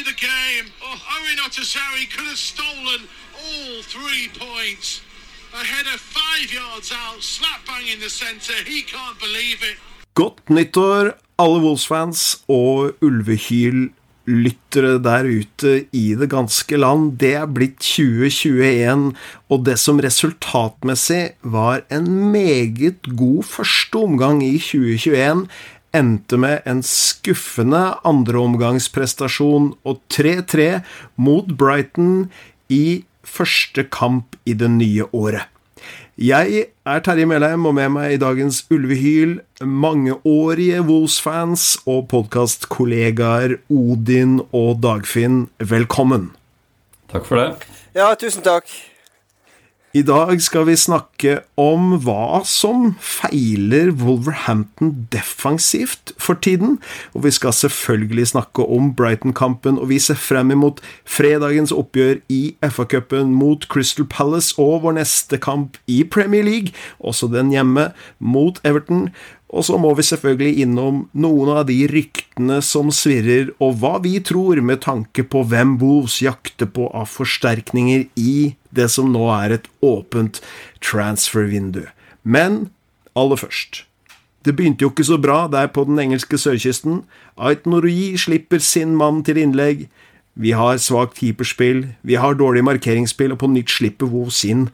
[0.00, 0.66] Of the game.
[0.86, 3.00] Oh, Owen Otasawi could have stolen
[3.42, 5.02] all three points.
[5.54, 8.58] A header five yards out, slap bang in the centre.
[8.64, 9.78] He can't believe it.
[10.14, 17.12] Godt nyttår, alle Wolves-fans og ulvehyl-lyttere der ute i det ganske land.
[17.22, 19.14] Det er blitt 2021,
[19.48, 25.46] og det som resultatmessig var en meget god første omgang i 2021,
[25.98, 30.70] endte med en skuffende andreomgangsprestasjon og 3-3
[31.20, 32.28] mot Brighton
[32.72, 35.48] i første kamp i det nye året.
[36.18, 44.40] Jeg er Terje Melheim, og med meg i dagens Ulvehyl mangeårige Wolves-fans og podkastkollegaer Odin
[44.50, 45.44] og Dagfinn.
[45.62, 46.32] Velkommen.
[47.12, 47.68] Takk for det.
[47.94, 48.66] Ja, tusen takk.
[49.98, 56.76] I dag skal vi snakke om hva som feiler Wolverhampton defensivt for tiden.
[57.16, 62.42] Og vi skal selvfølgelig snakke om Brighton-kampen, og vi ser frem imot fredagens oppgjør i
[62.62, 67.88] FA-cupen mot Crystal Palace og vår neste kamp i Premier League, også den hjemme,
[68.20, 69.08] mot Everton.
[69.48, 74.18] Og så må vi selvfølgelig innom noen av de ryktene som svirrer, og hva vi
[74.20, 78.34] tror med tanke på hvem Wolves jakter på av forsterkninger i
[78.78, 80.40] det som nå er et åpent
[80.84, 81.84] transfer-vindu.
[82.22, 82.68] Men
[83.18, 83.84] aller først
[84.46, 87.02] Det begynte jo ikke så bra der på den engelske sørkysten.
[87.36, 89.88] Ait Norui slipper sin mann til innlegg.
[90.38, 94.68] Vi har svakt keeperspill, vi har dårlig markeringsspill, og på nytt slipper Wo sin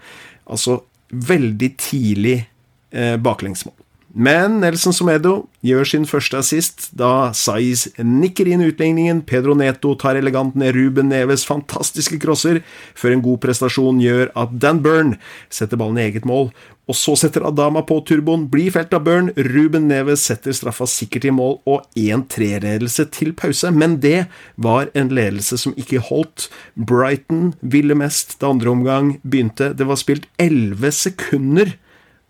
[0.47, 2.49] Altså veldig tidlig
[2.93, 3.75] eh, baklengsmål.
[4.15, 9.25] Men Nelson Somedo gjør sin første assist da Saiz nikker inn utligningen.
[9.27, 12.61] Pedro Neto tar elegant ned Ruben Neves fantastiske crosser,
[12.95, 15.17] før en god prestasjon gjør at Dan Burn
[15.51, 16.53] setter ballen i eget mål.
[16.87, 19.33] Og så setter Adama på turboen, blir felt av Burn.
[19.35, 23.73] Ruben Neves setter straffa sikkert i mål og 1-3-ledelse til pause.
[23.75, 26.53] Men det var en ledelse som ikke holdt.
[26.79, 29.73] Brighton ville mest da andre omgang begynte.
[29.75, 31.81] Det var spilt 11 sekunder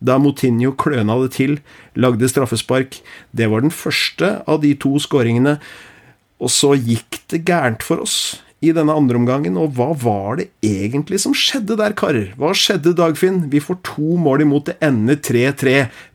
[0.04, 1.58] da Moutinho kløna det til,
[1.96, 3.00] lagde straffespark.
[3.32, 5.58] Det var den første av de to skåringene.
[6.42, 8.18] Og så gikk det gærent for oss
[8.64, 12.30] i denne andre omgangen, og hva var det egentlig som skjedde der, karer?
[12.40, 13.42] Hva skjedde, Dagfinn?
[13.52, 15.74] Vi får to mål imot, det ender 3-3.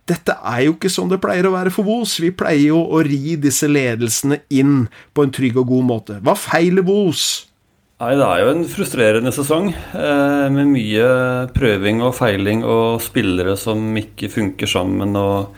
[0.09, 2.15] Dette er jo ikke sånn det pleier å være for Vos.
[2.21, 6.17] Vi pleier jo å ri disse ledelsene inn på en trygg og god måte.
[6.25, 7.48] Hva feiler Vos?
[7.99, 11.07] Nei, Det er jo en frustrerende sesong eh, med mye
[11.51, 15.17] prøving og feiling og spillere som ikke funker sammen.
[15.19, 15.51] og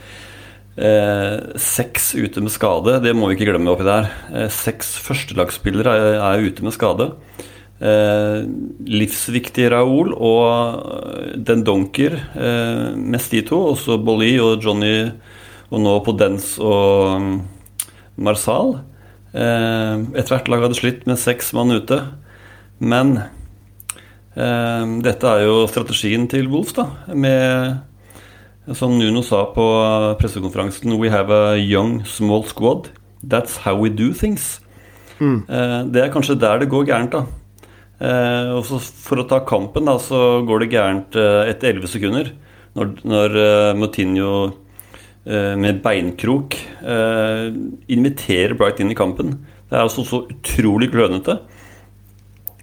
[0.81, 4.09] eh, Seks ute med skade, det må vi ikke glemme oppi der.
[4.33, 7.11] Eh, seks førstelagsspillere er, er ute med skade.
[7.77, 8.49] Eh,
[8.89, 13.59] livsviktig Raoul og Den Donker, eh, mest de to.
[13.75, 15.11] Også Bolly og Johnny,
[15.69, 17.37] og nå Podence og mm,
[18.17, 18.79] Marsal.
[19.29, 22.01] Eh, Ethvert lag hadde slitt med seks mann ute.
[22.81, 23.13] Men
[24.33, 26.87] eh, dette er jo strategien til Wolf, da.
[27.13, 27.77] Med,
[28.77, 29.67] som Nuno sa på
[30.19, 32.89] pressekonferansen We have a young, small squad.
[33.21, 34.59] That's how we do things.
[35.21, 35.43] Mm.
[35.45, 37.25] Eh, det er kanskje der det går gærent, da.
[38.01, 42.33] Eh, og For å ta kampen, da, så går det gærent eh, etter 11 sekunder.
[42.71, 46.55] Når, når uh, Moutinho uh, med beinkrok
[47.91, 49.33] inviterer Bright inn i kampen.
[49.67, 51.35] Det er altså så utrolig klønete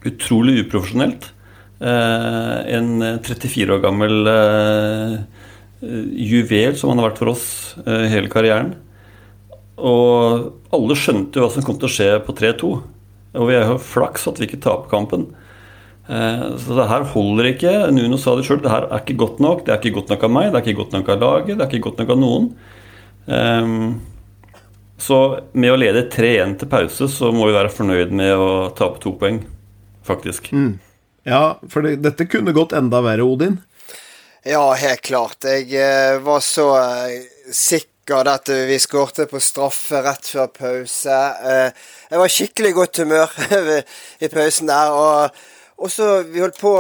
[0.07, 1.33] utrolig uprofesjonelt.
[1.81, 5.19] Eh, en 34 år gammel eh,
[6.27, 7.49] juvel som han har vært for oss
[7.85, 8.75] eh, hele karrieren.
[9.79, 12.73] Og alle skjønte jo hva som kom til å skje på 3-2.
[13.39, 15.29] Og vi har jo flaks at vi ikke taper kampen.
[16.09, 17.73] Så det her holder ikke.
[17.93, 19.61] Nuno sa det sjøl, det her er ikke godt nok.
[19.67, 21.67] Det er ikke godt nok av meg, det er ikke godt nok av laget, det
[21.67, 22.47] er ikke godt nok av noen.
[25.05, 25.19] Så
[25.53, 28.49] med å lede 3-1 til pause, så må vi være fornøyd med å
[28.81, 29.43] tape to poeng
[30.09, 30.53] faktisk.
[30.53, 30.79] Mm.
[31.29, 33.59] Ja, for det, dette kunne gått enda verre, Odin.
[34.49, 35.45] Ja, helt klart.
[35.45, 37.21] Jeg eh, var så eh,
[37.53, 41.19] sikker at vi skårte på straffe rett før pause.
[41.45, 43.35] Eh, jeg var skikkelig godt humør
[44.25, 44.95] i pausen der.
[44.95, 45.45] og
[45.79, 46.71] Og så vi holdt på,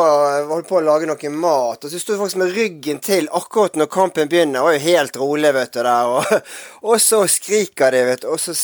[0.49, 3.77] holdt på å lage noe mat, og så sto vi faktisk med ryggen til akkurat
[3.79, 4.63] når kampen begynner.
[4.63, 6.15] Og var jo helt rolig, vet du, der.
[6.15, 6.49] Og,
[6.89, 8.57] og så skriker de, vet du, og så,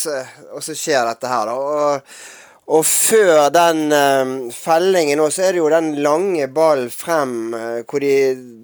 [0.57, 1.55] og så skjer dette her, da.
[1.55, 2.17] Og,
[2.67, 7.83] og før den um, fellingen nå, så er det jo den lange ballen frem uh,
[7.85, 8.15] hvor de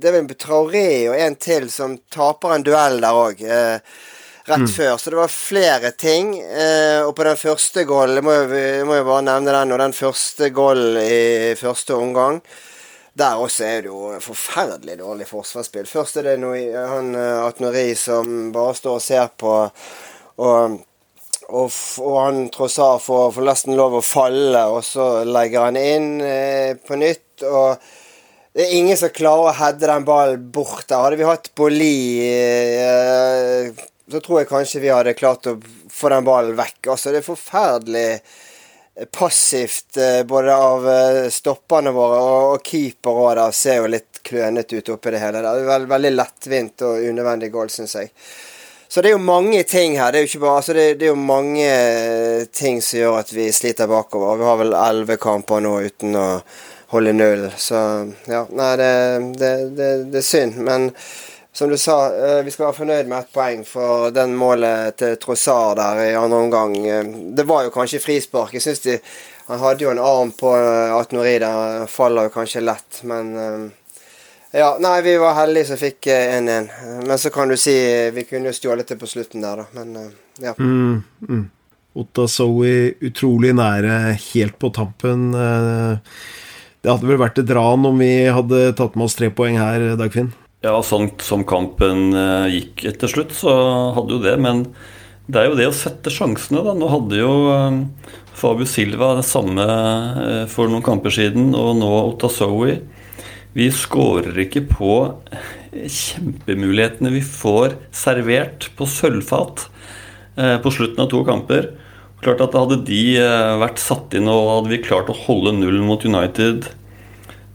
[0.00, 3.44] Det er vel Traoré og en til som taper en duell der òg.
[3.44, 3.98] Eh,
[4.48, 4.72] rett mm.
[4.72, 4.96] før.
[4.96, 6.32] Så det var flere ting.
[6.40, 10.50] Eh, og på den første goalen, jeg må jo bare nevne den, og den første
[10.56, 12.40] goalen i første omgang
[13.20, 15.88] der også er det jo forferdelig dårlig forsvarsspill.
[15.88, 16.60] Først er det noe,
[16.92, 19.56] han eh, Atnori som bare står og ser på,
[20.40, 20.78] og,
[21.50, 21.70] og,
[22.02, 26.76] og han Trossar får, får nesten lov å falle, og så legger han inn eh,
[26.78, 27.44] på nytt.
[27.46, 27.82] og
[28.50, 30.98] det er ingen som klarer å heade den ballen bort der.
[31.04, 31.94] Hadde vi hatt Bolli
[32.26, 33.70] eh,
[34.10, 35.54] så tror jeg kanskje vi hadde klart å
[35.90, 36.88] få den ballen vekk.
[36.90, 38.08] Altså, det er forferdelig
[39.14, 40.88] passivt eh, både av
[41.32, 43.42] stoppene våre og keeper òg.
[43.54, 45.44] Ser jo litt klønete ut oppi det hele.
[45.46, 48.10] Det er veldig lettvint og unødvendig goal, syns jeg.
[48.90, 50.10] Så det er jo mange ting her.
[50.10, 53.28] Det er jo, bare, altså det, det er jo mange eh, ting som gjør at
[53.30, 54.40] vi sliter bakover.
[54.40, 56.24] Vi har vel elleve kamper nå uten å
[56.90, 57.44] holde null.
[57.54, 57.78] Så
[58.26, 58.90] ja, nei, det,
[59.38, 60.58] det, det, er synd.
[60.66, 60.90] Men
[61.54, 65.14] som du sa, eh, vi skal være fornøyd med ett poeng for den målet til
[65.22, 66.74] Trossard der i andre omgang.
[66.82, 68.58] Eh, det var jo kanskje frispark.
[68.58, 68.98] Jeg synes de,
[69.50, 70.50] Han hadde jo en arm på
[70.98, 71.86] Atnori der.
[71.90, 73.70] Faller jo kanskje lett, men
[74.52, 76.70] Ja, nei, vi var heldige som fikk 1-1.
[77.06, 77.74] Men så kan du si
[78.14, 79.66] vi kunne jo stjålet det på slutten der, da.
[79.78, 80.12] Men
[80.42, 80.56] ja.
[80.58, 81.44] Mm, mm.
[82.00, 85.30] Otta Zoe utrolig nære helt på tampen.
[86.80, 89.92] Det hadde vel vært et ran om vi hadde tatt med oss tre poeng her,
[90.00, 90.30] Dagfinn?
[90.64, 93.52] Ja, sånn som kampen eh, gikk etter slutt, så
[93.96, 94.34] hadde jo det.
[94.40, 94.66] Men
[95.30, 96.74] det er jo det å sette sjansene, da.
[96.76, 97.78] Nå hadde jo eh,
[98.36, 102.76] Fabio Silva det samme eh, for noen kamper siden, og nå Otasowi.
[103.56, 104.94] Vi skårer ikke på
[105.70, 109.66] kjempemulighetene vi får servert på sølvfat
[110.36, 111.72] på slutten av to kamper.
[112.22, 113.00] Klart at Hadde de
[113.60, 116.68] vært satt inn og hadde vi klart å holde nullen mot United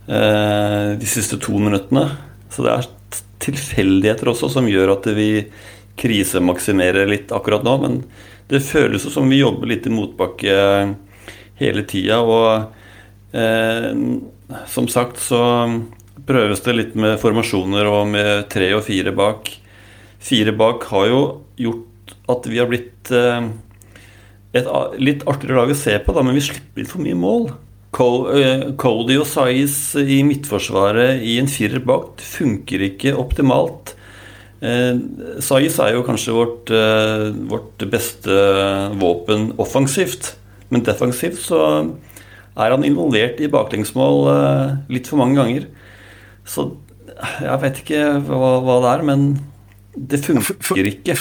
[0.06, 2.04] de siste to minuttene
[2.52, 2.84] Så det er
[3.42, 5.30] tilfeldigheter også som gjør at vi
[6.00, 7.76] krisemaksimerer litt akkurat nå.
[7.82, 7.98] Men
[8.50, 10.56] det føles som vi jobber litt i motbakke
[11.60, 12.20] hele tida.
[12.22, 13.90] Og eh,
[14.70, 15.40] som sagt så
[16.26, 19.50] prøves det litt med formasjoner og med tre og fire bak.
[20.22, 21.20] Fire bak har jo
[21.60, 23.50] gjort at vi har blitt eh,
[24.56, 24.70] et
[25.02, 27.50] litt artigere lag å se på, da, men vi slipper litt for mye mål.
[27.96, 33.94] Eh, Cody og Saiz i midtforsvaret i en firer bak funker ikke optimalt.
[34.64, 34.98] Eh,
[35.44, 36.74] Saiz er jo kanskje vårt,
[37.52, 38.42] vårt, beste
[38.98, 40.34] våpen offensivt,
[40.72, 41.62] men defensivt så
[42.56, 44.30] er han involvert i baklengsmål
[44.92, 45.68] litt for mange ganger.
[46.48, 46.70] Så
[47.16, 49.26] jeg vet ikke hva, hva det er, men
[49.96, 51.16] det funker ikke.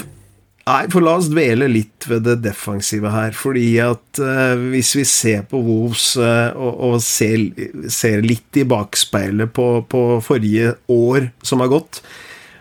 [0.65, 3.35] Nei, for la oss dvele litt ved det defensive her.
[3.37, 7.51] Fordi at uh, hvis vi ser på Wolves uh, og, og ser,
[7.93, 12.01] ser, litt i bakspeilet på, på, forrige år som har gått,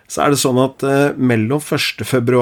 [0.04, 2.36] så er det sånn at uh, mellom 1.2.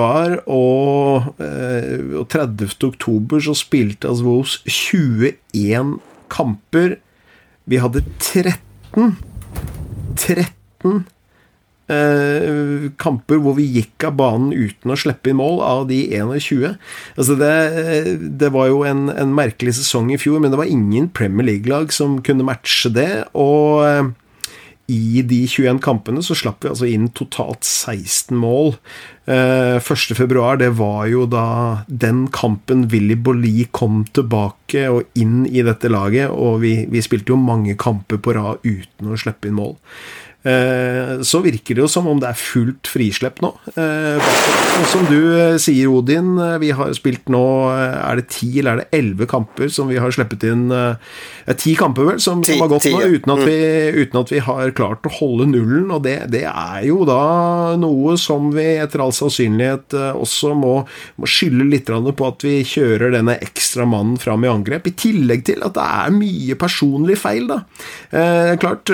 [0.50, 6.00] Og, og 30.10 så spilte altså Wolves 21
[6.32, 6.96] kamper.
[7.68, 9.16] Vi hadde 13
[10.18, 11.04] 13
[11.92, 16.78] eh, kamper hvor vi gikk av banen uten å slippe inn mål, av de 21.
[17.16, 17.52] Altså det,
[18.40, 21.92] det var jo en, en, merkelig sesong i fjor, men det var ingen Premier League-lag
[21.94, 23.10] som kunne matche det.
[23.38, 24.12] Og eh,
[24.92, 28.74] i de 21 kampene så slapp vi altså inn totalt 16 mål.
[29.30, 30.56] Eh, 1.2.
[30.60, 31.46] det var jo da
[31.86, 37.34] den kampen Willy Bolli kom tilbake og inn i dette laget, og vi, vi spilte
[37.34, 39.76] jo mange kamper på rad uten å slippe inn mål.
[40.42, 43.52] Eh, så virker det jo som om det er fullt frislepp nå.
[43.78, 48.72] Eh, og som du eh, sier, Odin, vi har spilt nå Er det ti eller
[48.72, 52.58] er det elleve kamper som vi har sluppet inn ja, Ti kamper, vel, som, som
[52.58, 54.00] har gått nå, uten at, vi, mm.
[54.02, 55.90] uten at, vi, har klart å holde nullen.
[55.94, 60.74] Og det, det, er jo da noe som vi etter all sannsynlighet også må,
[61.20, 64.88] må skylde litt på at vi kjører denne ekstra mannen fram i angrep.
[64.88, 67.60] I tillegg til at det er mye personlig feil, da.
[68.10, 68.90] Eh, klart,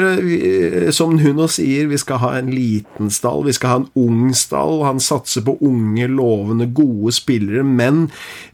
[0.95, 4.35] som hun og sier vi skal ha en liten stall, vi skal ha en ung
[4.37, 4.83] stall.
[4.87, 8.07] Han satser på unge, lovende, gode spillere, men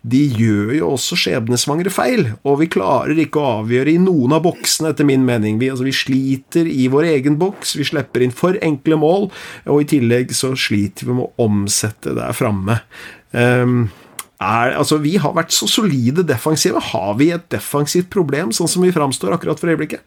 [0.02, 2.30] de gjør jo også skjebnesvangre feil.
[2.44, 5.58] Og vi klarer ikke å avgjøre i noen av boksene, etter min mening.
[5.62, 9.28] Vi, altså, vi sliter i vår egen boks, vi slipper inn for enkle mål,
[9.68, 12.80] og i tillegg så sliter vi med å omsette der framme.
[13.34, 13.88] Um,
[14.42, 16.80] er, altså, vi har vært så solide defensive.
[16.92, 20.04] Har vi et defensivt problem, sånn som vi framstår akkurat for øyeblikket?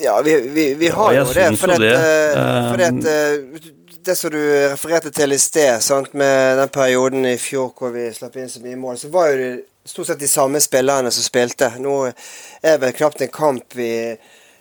[0.00, 1.48] Ja, vi, vi, vi har Ja, jo det.
[1.58, 1.94] For det, det.
[1.98, 3.72] for fordi at eh,
[4.08, 4.38] det som du
[4.70, 8.62] refererte til i sted, sant, med den perioden i fjor hvor vi slapp inn så
[8.64, 9.50] mye mål, så var jo det
[9.88, 11.70] stort sett de samme spillerne som spilte.
[11.82, 11.94] Nå
[12.62, 13.92] er vel knapt en kamp vi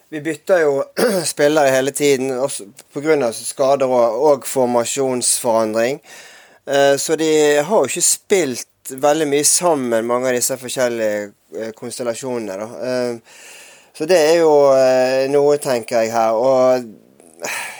[0.09, 0.83] Vi bytter jo
[1.33, 2.29] spillere hele tiden
[2.95, 3.31] pga.
[3.33, 5.99] skader og, og formasjonsforandring.
[6.65, 11.71] Eh, Så de har jo ikke spilt veldig mye sammen, mange av disse forskjellige eh,
[11.75, 12.55] konstellasjonene.
[12.55, 13.19] da.
[13.97, 16.35] Så det er jo eh, noe, tenker jeg her.
[16.37, 16.83] Og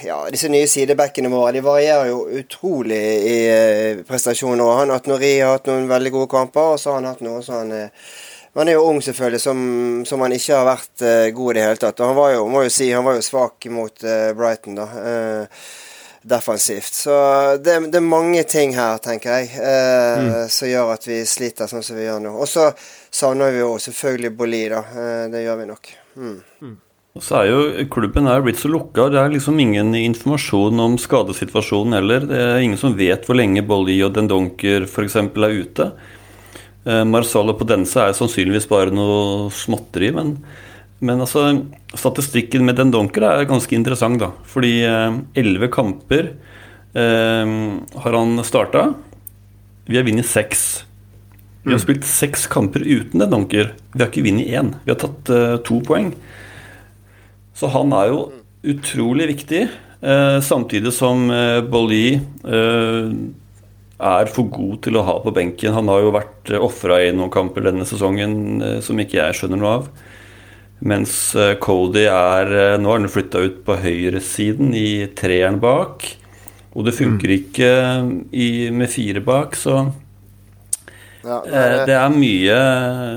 [0.02, 4.64] ja, disse nye sidebackene våre de varierer jo utrolig i eh, prestasjoner.
[4.66, 7.44] Og Han Atnori har hatt noen veldig gode kamper, og så har han hatt noe
[7.46, 8.08] sånn eh,
[8.58, 9.60] Man er jo ung, selvfølgelig, som,
[10.10, 11.04] som han ikke har vært
[11.38, 12.02] god i det hele tatt.
[12.02, 14.06] Og han var jo, må jo si, han var jo svak mot
[14.40, 14.88] Brighton, da.
[16.26, 16.98] defensivt.
[17.04, 17.20] Så
[17.62, 21.86] det, det er mange ting her, tenker jeg, eh, som gjør at vi sliter sånn
[21.86, 22.34] som vi gjør nå.
[22.34, 22.72] Og så
[23.14, 24.82] savner vi jo selvfølgelig Boli, da.
[25.30, 25.94] Det gjør vi nok.
[26.18, 26.78] Mm.
[27.18, 29.08] Og så er jo Klubben er blitt så lukka.
[29.14, 32.28] Det er liksom ingen informasjon om skadesituasjonen heller.
[32.30, 35.18] Det er ingen som vet hvor lenge Bolli og Dendonker f.eks.
[35.18, 35.90] er ute.
[36.88, 40.36] Eh, Marsalo Podense er sannsynligvis bare noe småtteri, men,
[41.02, 41.50] men altså,
[41.98, 44.32] statistikken med Dendonker er ganske interessant, da.
[44.48, 44.76] Fordi
[45.38, 46.32] elleve kamper
[46.94, 47.56] eh,
[48.06, 48.92] har han starta.
[49.88, 50.87] Vi har vunnet seks.
[51.68, 53.74] Vi har spilt seks kamper uten Dendonker.
[53.92, 54.72] Vi har ikke vunnet én.
[54.86, 56.14] Vi har tatt uh, to poeng.
[57.58, 58.22] Så han er jo
[58.68, 59.66] utrolig viktig,
[60.00, 62.22] uh, samtidig som uh, Bolli
[63.98, 65.74] er for god til å ha på benken.
[65.74, 69.72] Han har jo vært ofra i noen kamper denne sesongen som ikke jeg skjønner noe
[69.80, 69.88] av.
[70.88, 71.16] Mens
[71.64, 76.06] Cody er Nå har han flytta ut på høyresiden i treeren bak.
[76.78, 79.88] Og det funker ikke eh, i, med fire bak, så
[81.24, 82.58] Ja, Eh, Det er mye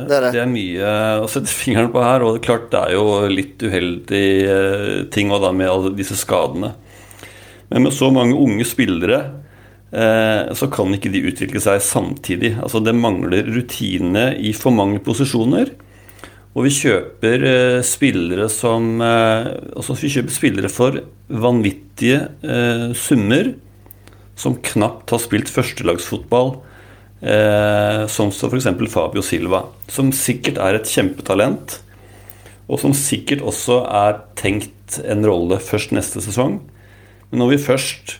[0.08, 0.32] Det er det.
[0.32, 0.92] det er mye
[1.22, 2.22] å sette fingeren på her.
[2.24, 5.92] Og det er klart det er jo litt uheldig eh, ting og da med alle
[5.94, 6.74] disse skadene.
[7.70, 9.20] Men med så mange unge spillere
[9.92, 12.56] eh, så kan ikke de utvikle seg samtidig.
[12.62, 15.70] Altså Det mangler rutine i for mange posisjoner.
[16.56, 17.44] Og vi kjøper
[17.86, 20.96] spillere som Altså vi kjøper spillere for
[21.30, 22.24] vanvittige
[22.98, 23.52] summer
[24.34, 26.56] som knapt har spilt førstelagsfotball.
[27.20, 28.68] Eh, som så f.eks.
[28.88, 31.80] Fabio Silva, som sikkert er et kjempetalent.
[32.70, 36.60] Og som sikkert også er tenkt en rolle først neste sesong.
[37.30, 38.16] Men når vi først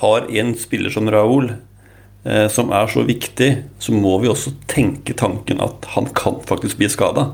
[0.00, 1.52] har en spiller som Raúl,
[2.24, 6.80] eh, som er så viktig, så må vi også tenke tanken at han kan faktisk
[6.80, 7.32] bli skada.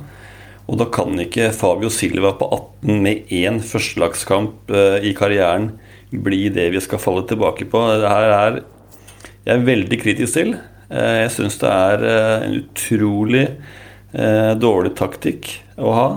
[0.69, 5.77] Og da kan ikke Fabio Silva på 18 med én førstelagskamp eh, i karrieren
[6.11, 7.85] bli det vi skal falle tilbake på.
[8.01, 8.61] Det her er
[9.49, 10.55] jeg er veldig kritisk til.
[10.91, 13.45] Eh, Jeg syns det er eh, en utrolig
[14.13, 15.49] eh, dårlig taktikk
[15.81, 16.09] å ha,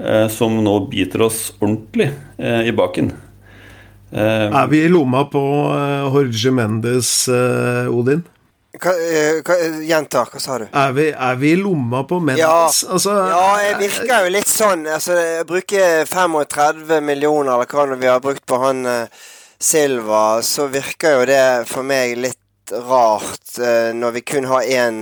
[0.00, 3.12] eh, som nå biter oss ordentlig i baken.
[4.12, 5.42] Eh, Er vi i lomma på
[6.14, 7.10] Jorge Mendes,
[7.92, 8.24] Odin?
[8.76, 8.92] Hva,
[9.40, 9.54] hva,
[9.88, 10.66] gjenta, hva sa du?
[10.68, 12.42] Er vi, er vi i lomma på Mendes?
[12.44, 14.84] Ja, altså, ja, jeg virker jo litt sånn.
[14.84, 18.84] Altså, jeg bruker 35 millioner, eller hva vi har brukt på han
[19.56, 22.42] Silva, så virker jo det for meg litt
[22.72, 25.00] rart eh, når vi kun har én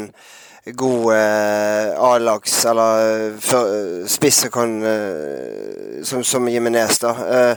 [0.74, 3.74] god eh, A-lags, eller for,
[4.08, 7.10] spiss som kan eh, Som, som Jimenez, da.
[7.10, 7.56] Eh,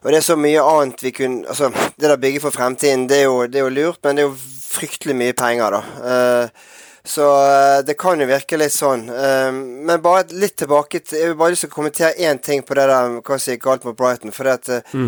[0.00, 1.68] og det er så mye annet vi kunne Altså,
[2.00, 4.28] det der bygget for fremtiden, det er, jo, det er jo lurt, men det er
[4.30, 4.36] jo
[4.70, 5.82] fryktelig mye penger, da.
[6.12, 6.68] Eh,
[7.10, 9.06] så eh, det kan jo virke litt sånn.
[9.08, 9.50] Eh,
[9.88, 12.76] men bare litt tilbake til Jeg vil bare lyst til å kommentere én ting på
[12.76, 14.32] det der hva som gikk galt mot Brighton.
[14.36, 14.98] For det at eh,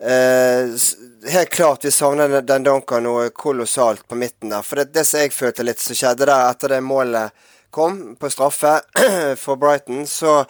[0.00, 0.96] eh, s-
[1.30, 4.62] Helt klart vi savner den- Duncan noe kolossalt på midten der.
[4.62, 7.32] For det, det som jeg følte litt som skjedde der etter det målet
[7.74, 8.76] kom på straffe
[9.40, 10.44] for Brighton, så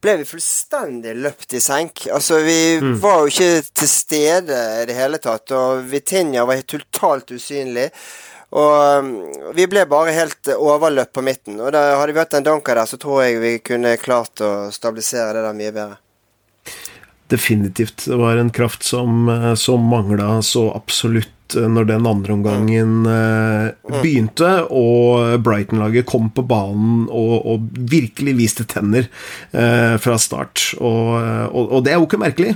[0.00, 2.06] ble vi fullstendig løpt i senk.
[2.14, 6.70] Altså, vi var jo ikke til stede i det hele tatt, og Vitinha var helt
[6.72, 7.90] totalt usynlig.
[8.56, 9.10] Og um,
[9.54, 11.60] vi ble bare helt overløpt på midten.
[11.60, 14.70] Og da hadde vi hatt en Donka der, så tror jeg vi kunne klart å
[14.74, 16.00] stabilisere det der mye bedre.
[17.30, 18.06] Definitivt.
[18.06, 23.98] Var en kraft som, eh, som mangla så absolutt eh, når den andre omgangen eh,
[24.00, 29.08] begynte, og Brighton-laget kom på banen og, og virkelig viste tenner
[29.52, 30.70] eh, fra start.
[30.78, 31.14] Og,
[31.50, 32.54] og, og det er jo ikke merkelig.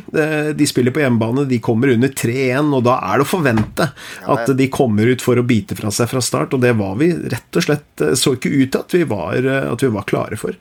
[0.54, 3.90] De spiller på hjemmebane, de kommer under 3-1, og da er det å forvente
[4.30, 7.10] at de kommer ut for å bite fra seg fra start, og det var vi
[7.32, 10.08] rett og slett eh, så ikke ut til at vi var, eh, at vi var
[10.08, 10.56] klare for.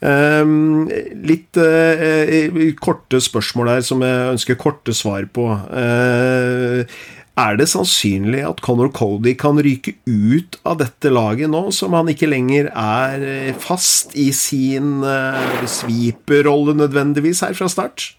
[0.00, 0.88] Ehm,
[1.28, 5.50] litt eh, korte spørsmål her som jeg ønsker korte svar på.
[5.82, 6.98] Eh,
[7.38, 12.10] er det sannsynlig at Conor Cody kan ryke ut av dette laget nå, som han
[12.10, 18.10] ikke lenger er eh, fast i sin uh, sweeper-rolle nødvendigvis her fra start?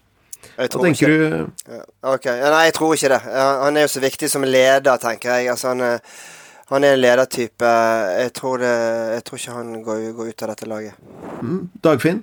[0.60, 1.40] Hva tenker ikke.
[1.70, 1.78] du?
[2.08, 3.20] Ok, Nei, jeg tror ikke det.
[3.32, 5.54] Han er jo så viktig som leder, tenker jeg.
[5.54, 6.02] Altså, han,
[6.72, 7.70] han er en ledertype.
[8.20, 8.74] Jeg tror, det,
[9.16, 11.00] jeg tror ikke han går, går, ut av dette laget.
[11.40, 11.62] Mm.
[11.86, 12.20] Dagfinn?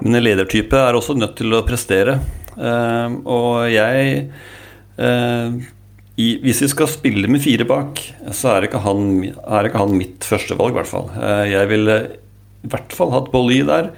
[0.00, 2.18] Men en ledertype er også nødt til å prestere.
[2.58, 4.26] Uh, og jeg
[4.96, 9.08] i, Hvis vi skal spille med fire bak, så er ikke han,
[9.42, 11.08] er ikke han mitt førstevalg, i hvert fall.
[11.16, 11.96] Uh, jeg ville
[12.64, 13.90] i hvert fall hatt Bolly der.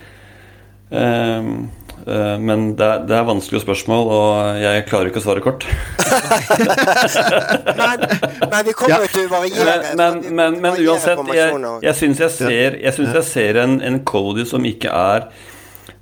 [0.88, 5.66] men det er, det er, vanskelige spørsmål, og jeg klarer ikke å svare kort.
[7.78, 8.04] men,
[8.42, 9.76] men, vi kommer jo til å variere.
[9.98, 14.00] Men, men, men uansett, jeg, jeg syns jeg ser, jeg, synes jeg ser en, en
[14.06, 15.55] Cody som ikke er Eh,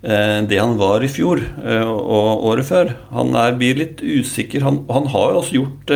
[0.05, 2.91] det han var i fjor eh, og året før.
[3.15, 4.65] Han er, blir litt usikker.
[4.67, 5.95] Han, han har jo også gjort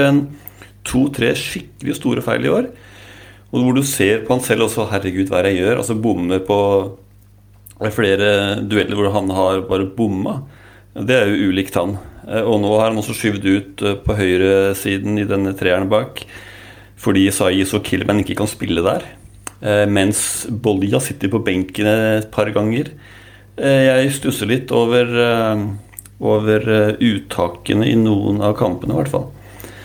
[0.88, 2.70] to-tre skikkelig store feil i år.
[3.52, 5.82] Og hvor du ser på han selv også Herregud, hva er det jeg gjør?
[5.82, 6.58] Altså bommer på
[7.94, 8.30] flere
[8.64, 10.38] dueller hvor han har bare bomma.
[10.96, 11.98] Det er jo ulikt han.
[12.24, 16.24] Eh, og nå har han også skyvd ut på høyresiden i denne treeren bak
[16.98, 19.04] fordi Saiz og Killman ikke kan spille der.
[19.86, 22.90] Mens Bollia sitter på benken et par ganger.
[23.58, 25.64] Eh, jeg stusser litt over, eh,
[26.18, 29.28] over eh, uttakene i noen av kampene, i hvert fall.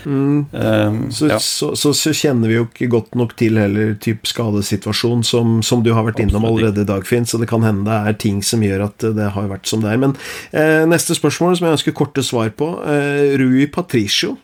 [0.05, 0.45] Mm.
[0.51, 1.39] Um, så, ja.
[1.39, 5.83] så, så, så, kjenner vi jo ikke godt nok til heller typ skadesituasjon som, som,
[5.83, 6.33] du har vært Absolutt.
[6.33, 9.51] innom allerede, Dagfinn, så det kan hende det er ting som gjør at det har
[9.51, 10.01] vært som det er.
[10.03, 10.17] Men
[10.51, 12.73] eh, neste spørsmål, som jeg ønsker korte svar på.
[12.83, 14.35] Eh, Rui Patricio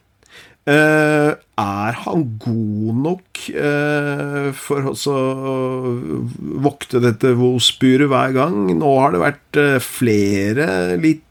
[0.70, 5.14] Uh, er han god nok uh, for å
[6.62, 8.68] vokte dette Wolfsburet hver gang?
[8.78, 11.26] Nå har det vært uh, flere litt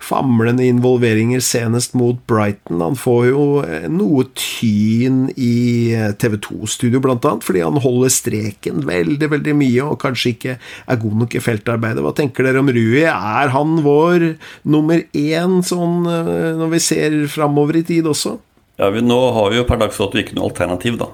[0.00, 2.80] famlende involveringer, senest mot Brighton.
[2.80, 3.44] Han får jo
[3.92, 10.00] noe tyn i TV 2-studio, blant annet, fordi han holder streken veldig, veldig mye, og
[10.02, 12.04] kanskje ikke er god nok i feltarbeidet.
[12.04, 13.02] Hva tenker dere om Rui?
[13.04, 14.30] Er han vår
[14.68, 18.38] nummer én sånn når vi ser framover i tid også?
[18.80, 20.96] Ja, vi, Nå har vi jo per dags dato ikke noe alternativ.
[21.02, 21.10] da.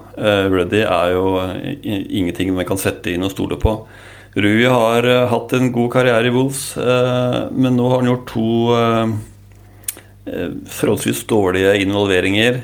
[0.47, 1.33] Ready er jo
[1.83, 3.73] ingenting man kan sette inn og stole på.
[4.37, 8.49] Rui har uh, hatt en god karriere i Wolves, men nå har han gjort to
[10.67, 12.57] forholdsvis dårlige involveringer.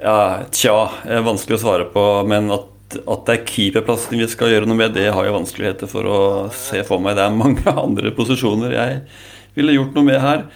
[0.00, 0.20] ja,
[0.56, 0.76] tja,
[1.26, 4.96] vanskelig å svare på, men at, at det er keeperplassen vi skal gjøre noe med,
[4.96, 6.20] det har jeg vanskeligheter for å
[6.56, 7.18] se for meg.
[7.20, 9.02] Det er mange andre posisjoner jeg
[9.58, 10.46] ville gjort noe med her.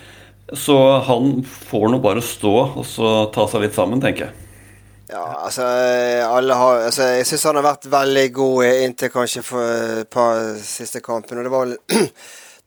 [0.53, 0.77] Så
[1.07, 4.44] han får nå bare stå og så ta seg litt sammen, tenker jeg.
[5.15, 5.63] Ja, altså,
[6.27, 10.57] alle har, altså Jeg syns han har vært veldig god inntil kanskje for et par
[10.59, 11.39] siste kampen.
[11.39, 12.09] Og det var det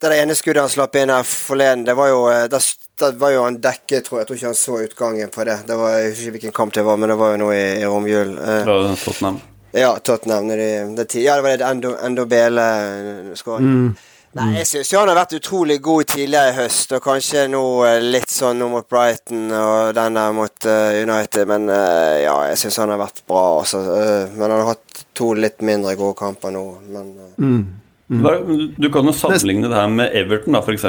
[0.00, 2.60] det ene skuddet han slapp inn her forleden, det var jo det,
[3.02, 4.22] det var jo han dekket, tror jeg.
[4.22, 5.58] Jeg tror ikke han så utgangen på det.
[5.68, 7.66] det var, jeg husker ikke hvilken kamp det var, men det var jo noe i,
[7.82, 8.38] i romjulen.
[8.38, 9.40] Eh, Tottenham?
[9.76, 10.48] Ja, Tottenham.
[10.48, 13.82] Det, det, ja, det var det Endo, Endo Bele-skåringen.
[13.90, 14.07] Mm.
[14.36, 17.96] Nei, jeg syns han har vært utrolig god tidligere i høst, og kanskje nå eh,
[18.04, 21.48] litt sånn nå mot Brighton og den der mot uh, United.
[21.48, 23.80] Men uh, ja, jeg syns han har vært bra, altså.
[23.88, 27.60] Uh, men han har hatt to litt mindre gode kamper nå, men mm.
[28.08, 28.28] Mm.
[28.76, 30.84] Du kan jo sammenligne det her med Everton, da, f.eks.,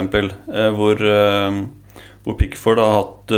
[0.78, 1.02] hvor,
[2.24, 3.34] hvor Pickford har hatt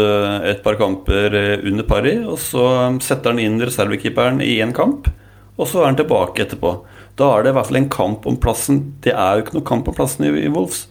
[0.51, 1.33] et par kamper
[1.65, 2.65] under pari, og så
[3.01, 5.09] setter han inn reservekeeperen i én kamp,
[5.57, 6.75] og så er han tilbake etterpå.
[7.19, 8.83] Da er det i hvert fall en kamp om plassen.
[9.03, 10.85] Det er jo ikke noe kamp om plassen i, i Wolves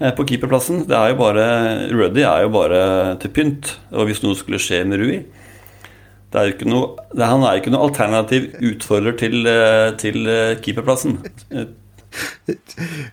[0.00, 0.86] eh, på keeperplassen.
[0.88, 1.48] Det er jo bare
[1.92, 2.80] Ruddy er jo bare
[3.22, 3.74] til pynt.
[3.92, 5.18] Og hvis noe skulle skje med Rui
[6.36, 11.18] er noe, det, Han er ikke noe alternativ utfordrer til, eh, til eh, keeperplassen.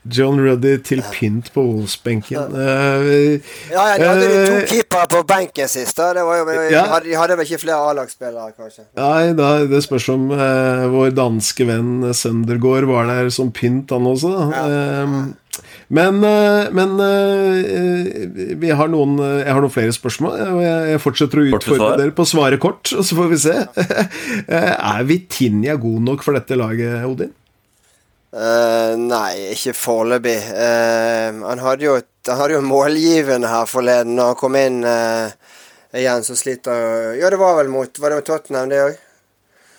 [0.05, 2.53] John Ruddy til pynt på Wolves-benken.
[2.55, 3.35] Uh,
[3.71, 5.97] ja, ja, de hadde jo to keepere på benken sist.
[5.99, 6.11] Da.
[6.15, 6.85] Jo, ja.
[7.03, 8.87] De hadde vel ikke flere A-lagsspillere, kanskje?
[8.99, 14.07] Nei, da, det spørs om uh, vår danske venn Søndergaard var der som pynt, han
[14.09, 14.31] også.
[14.55, 15.07] Ja.
[15.95, 16.19] men,
[16.75, 16.97] men
[18.59, 20.61] vi har noen, jeg har noen flere spørsmål.
[20.65, 23.57] Jeg fortsetter å utfordre dere på å svare kort, og så får vi se.
[24.47, 27.33] er Vitinha god nok for dette laget, Odin?
[28.35, 30.35] Uh, nei, ikke foreløpig.
[30.51, 31.93] Uh, han hadde jo,
[32.27, 35.31] han hadde jo målgivende her forleden når han kom inn uh,
[35.95, 38.99] igjen, så sliter Ja, det var vel mot Var det mot Tottenham, det òg?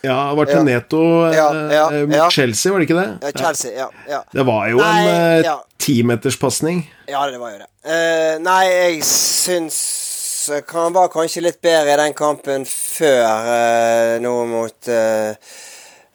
[0.06, 0.64] Ja, det var til ja.
[0.70, 1.02] Neto
[1.34, 3.06] ja, ja, mot Chelsea, var det ikke det?
[3.26, 4.22] Ja, Chelsea, ja.
[4.32, 6.84] Det var jo nei, en timeterspasning.
[7.10, 7.70] Ja, det var jo det.
[8.44, 9.78] nei, jeg syns
[10.70, 14.92] Han var kanskje litt bedre i den kampen før nå mot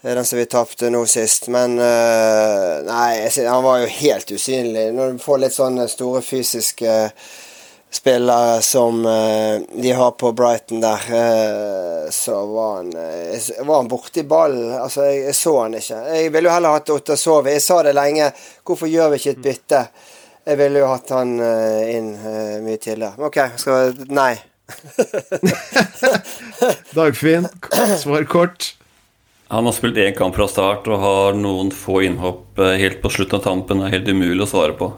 [0.02, 1.48] den som vi tapte nå sist.
[1.48, 4.94] Men uh, nei, han var jo helt usynlig.
[4.94, 6.96] Når du får litt sånne store fysiske
[7.92, 12.90] spillere som uh, de har på Brighton der, uh, så var han,
[13.68, 14.74] var han borti ballen.
[14.80, 16.02] Altså, jeg, jeg, så han ikke.
[16.16, 17.54] Jeg ville jo heller hatt Otta Sove.
[17.54, 18.32] Jeg sa det lenge.
[18.66, 19.86] Hvorfor gjør vi ikke et bytte?
[20.50, 22.08] Jeg ville jo hatt han inn
[22.66, 23.14] mye tidligere.
[23.30, 24.34] OK, skal Nei.
[26.98, 27.46] Dagfinn,
[28.02, 28.72] svar kort.
[29.52, 33.42] Han har spilt én kamp fra start og har noen få innhopp helt på slutten
[33.42, 33.82] av tampen.
[33.82, 34.94] Det er helt umulig å svare på.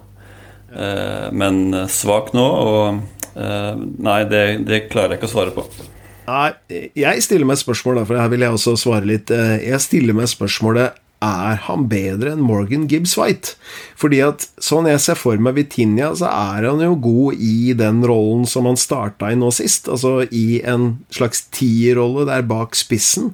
[0.75, 5.53] Eh, men eh, svak nå, og eh, Nei, det, det, klarer jeg ikke å svare
[5.53, 5.67] på.
[6.23, 6.49] Nei,
[6.95, 9.31] jeg stiller meg spørsmål, for her vil jeg også svare litt.
[9.33, 13.55] Jeg stiller meg spørsmålet er han bedre enn Morgan Gibbs White?
[13.99, 18.01] Fordi at sånn jeg ser for meg Vitinha, så er han jo god i den
[18.07, 19.87] rollen som han starta i nå sist.
[19.91, 23.33] Altså i en slags tierrolle der bak spissen.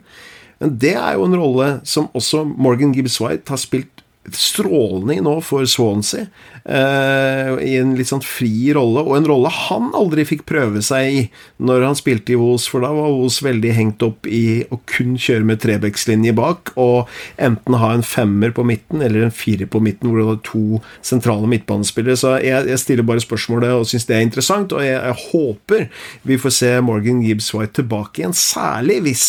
[0.59, 4.03] Men det er jo en rolle som også Morgan Gibbs White har spilt
[4.35, 6.27] strålende nå for Swansea.
[6.69, 11.07] Uh, I en litt sånn fri rolle, og en rolle han aldri fikk prøve seg
[11.09, 11.21] i
[11.65, 15.15] når han spilte i Os, for da var Os veldig hengt opp i å kun
[15.19, 17.09] kjøre med trebekslinje bak, og
[17.41, 20.81] enten ha en femmer på midten eller en firer på midten, hvor det var to
[21.05, 22.19] sentrale midtbanespillere.
[22.19, 25.87] Så jeg, jeg stiller bare spørsmålet og syns det er interessant, og jeg, jeg håper
[26.27, 29.25] vi får se Morgan Gibbs White tilbake igjen, særlig hvis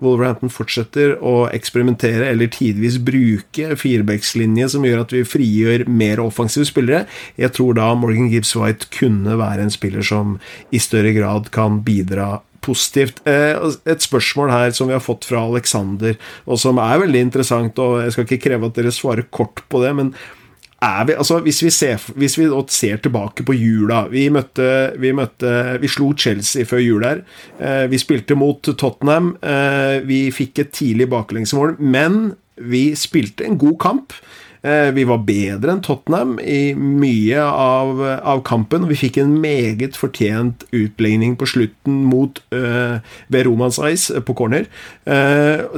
[0.00, 6.68] Wolverhampton fortsetter å eksperimentere eller tidvis bruke firebackslinje som gjør at vi frigjør mer offensive
[6.68, 7.06] spillere.
[7.40, 10.38] Jeg tror da Morgan Gibbs White kunne være en spiller som
[10.72, 13.22] i større grad kan bidra positivt.
[13.28, 13.56] Eh,
[13.88, 18.02] et spørsmål her som vi har fått fra Alexander, og som er veldig interessant, og
[18.04, 20.12] jeg skal ikke kreve at dere svarer kort på det, men
[20.80, 25.76] vi, altså hvis vi, ser, hvis vi ser tilbake på jula Vi møtte, vi møtte
[25.82, 27.24] Vi slo Chelsea før jul her.
[27.60, 29.34] Eh, vi spilte mot Tottenham.
[29.44, 34.16] Eh, vi fikk et tidlig baklengsmål, men vi spilte en god kamp.
[34.62, 38.88] Eh, vi var bedre enn Tottenham i mye av, av kampen.
[38.88, 43.00] Vi fikk en meget fortjent utligning på slutten mot uh,
[43.32, 44.68] ved Romansize på corner.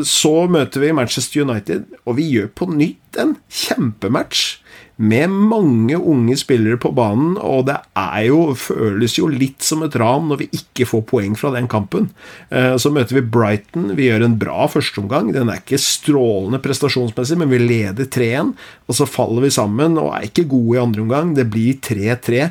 [0.06, 4.61] Så møter vi Manchester United, og vi gjør på nytt en kjempematch
[5.00, 9.96] med mange unge spillere på banen, og det er jo, føles jo litt som et
[9.98, 12.10] ran når vi ikke får poeng fra den kampen.
[12.52, 13.94] Eh, så møter vi Brighton.
[13.98, 15.32] Vi gjør en bra førsteomgang.
[15.34, 18.52] Den er ikke strålende prestasjonsmessig, men vi leder 3-1.
[18.86, 21.34] Og så faller vi sammen og er ikke gode i andre omgang.
[21.38, 22.48] Det blir 3-3.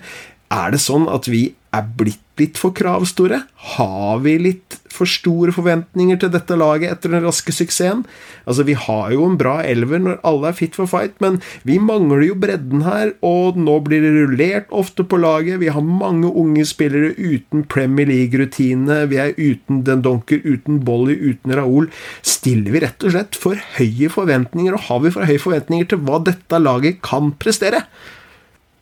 [0.51, 3.43] Er det sånn at vi er blitt litt for kravstore?
[3.75, 8.03] Har vi litt for store forventninger til dette laget etter den raske suksessen?
[8.43, 11.77] Altså, vi har jo en bra elver når alle er fit for fight, men vi
[11.81, 15.61] mangler jo bredden her, og nå blir det rullert ofte på laget.
[15.61, 19.03] Vi har mange unge spillere uten Premier League-rutine.
[19.11, 21.91] Vi er uten Den Donker, uten Bolly, uten Raoul.
[22.25, 26.03] Stiller vi rett og slett for høye forventninger, og har vi for høye forventninger til
[26.07, 27.85] hva dette laget kan prestere?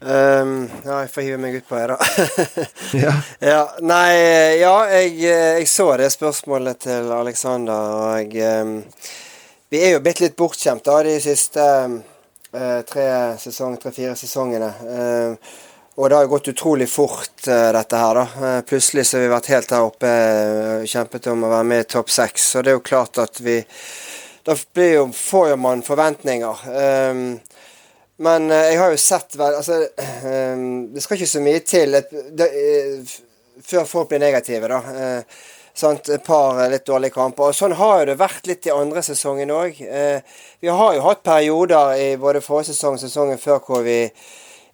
[0.02, 2.28] Um, ja, jeg får hive meg utpå her, da.
[3.04, 3.16] ja.
[3.44, 3.64] ja.
[3.84, 4.14] Nei,
[4.62, 8.78] ja, jeg, jeg, så det spørsmålet til Alexander, og jeg um,
[9.70, 12.00] Vi er jo blitt litt bortskjemt da de siste um,
[12.88, 13.10] tre
[13.44, 14.72] sesong, tre-fire sesongene.
[14.88, 15.60] Uh,
[16.00, 18.56] og det har jo gått utrolig fort, uh, dette her, da.
[18.64, 20.16] plutselig så har vi vært helt her oppe,
[20.88, 22.48] kjempet om å være med i topp seks.
[22.54, 23.60] Så det er jo klart at vi
[24.48, 26.68] Da jo, får jo man forventninger.
[26.72, 27.26] Um,
[28.20, 33.16] men uh, jeg har jo sett Altså, uh, det skal ikke så mye til uh,
[33.64, 35.24] før folk blir negative, da.
[35.80, 36.10] Sant?
[36.12, 37.52] Et par litt dårlige kamper.
[37.52, 39.78] Og Sånn har jo det vært litt i andre sesongen òg.
[39.80, 44.00] vi har jo hatt perioder i både forrige sesong og sesongen før hvor vi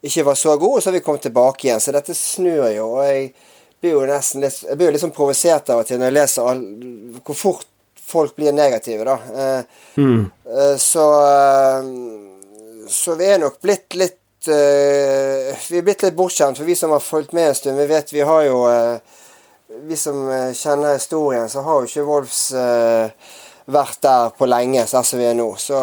[0.06, 1.82] ikke var så gode, og så har vi kommet tilbake igjen.
[1.82, 2.88] Så dette snur jo.
[2.96, 3.28] og jeg
[3.82, 6.18] blir jo nesten litt, jeg blir jo litt sånn provosert av og til når jeg
[6.20, 6.64] leser all,
[7.26, 7.68] hvor fort
[8.06, 9.18] folk blir negative, da.
[9.98, 10.30] Mm.
[10.82, 11.06] Så
[12.88, 16.94] så vi er nok blitt litt uh, Vi er blitt litt bortskjemt, for vi som
[16.94, 17.80] har fulgt med en stund.
[17.80, 18.98] Vi vet vi har jo uh,
[19.88, 22.46] Vi som uh, kjenner historien, så har jo ikke Wolfs
[23.66, 25.48] vært der på lenge, sånn som vi er nå.
[25.58, 25.74] Så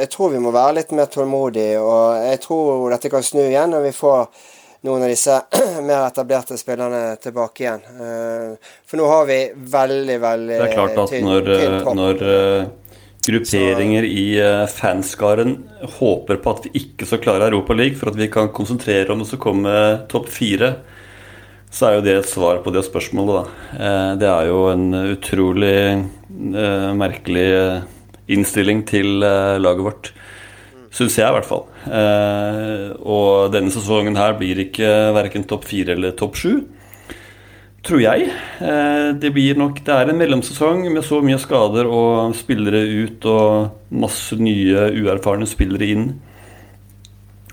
[0.00, 3.74] jeg tror vi må være litt mer tålmodige, og jeg tror dette kan snu igjen
[3.74, 4.22] når vi får
[4.88, 5.36] noen av disse
[5.90, 7.84] mer etablerte spillerne tilbake igjen.
[8.88, 9.38] For nå har vi
[9.76, 11.52] veldig, veldig Det er klart at når,
[12.00, 12.24] når
[13.26, 15.56] grupperinger i eh, fanskaren
[15.98, 19.34] håper på at vi ikke skal klare League for at vi kan konsentrere om oss
[19.34, 19.74] å komme
[20.10, 20.76] topp fire,
[21.70, 23.74] så er jo det et svar på det spørsmålet, da.
[23.76, 27.48] Eh, det er jo en utrolig eh, merkelig
[28.28, 30.10] innstilling til laget vårt.
[30.92, 31.66] Syns jeg, i hvert fall.
[33.04, 36.52] Og denne sesongen her blir ikke verken topp fire eller topp sju
[37.86, 38.28] tror jeg.
[38.60, 43.28] Eh, det blir nok Det er en mellomsesong med så mye skader og spillere ut
[43.28, 46.08] og masse nye uerfarne spillere inn.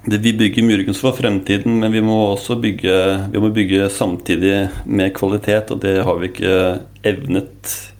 [0.06, 4.70] det, Vi bygger muligens for fremtiden, men vi må også bygge, vi må bygge samtidig
[4.86, 7.95] med kvalitet, og det har vi ikke evnet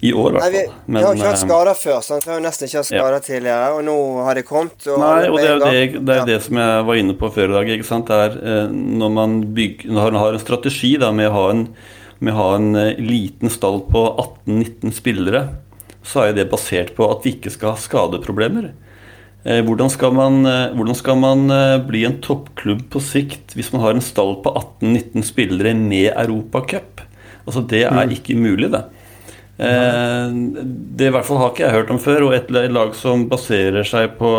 [0.00, 0.74] i år, i hvert fall.
[0.86, 2.00] vi, har ikke hatt skader før.
[2.06, 2.22] sant?
[2.22, 3.22] Vi har jo nesten ikke hatt skader ja.
[3.24, 3.94] tidligere, og nå
[4.28, 4.76] har det kommet.
[4.86, 6.26] Og Nei, og det er det, det, ja.
[6.28, 7.70] det som jeg var inne på før i dag.
[7.74, 8.10] ikke sant?
[8.10, 11.46] Det er eh, når man, bygger, når man har en strategi da, med å ha
[11.54, 11.64] en,
[12.22, 14.04] med å ha en eh, liten stall på
[14.46, 15.42] 18-19 spillere,
[16.06, 18.70] så er det basert på at vi ikke skal ha skadeproblemer.
[19.42, 20.46] Eh, hvordan skal, man,
[20.78, 21.42] hvordan skal man
[21.90, 27.02] bli en toppklubb på sikt hvis man har en stall på 18-19 spillere med Europacup?
[27.48, 28.14] Altså, det er mm.
[28.14, 28.84] ikke mulig, det.
[29.58, 32.28] Eh, det i hvert fall har ikke jeg hørt om før.
[32.28, 34.32] Og et lag som baserer seg på,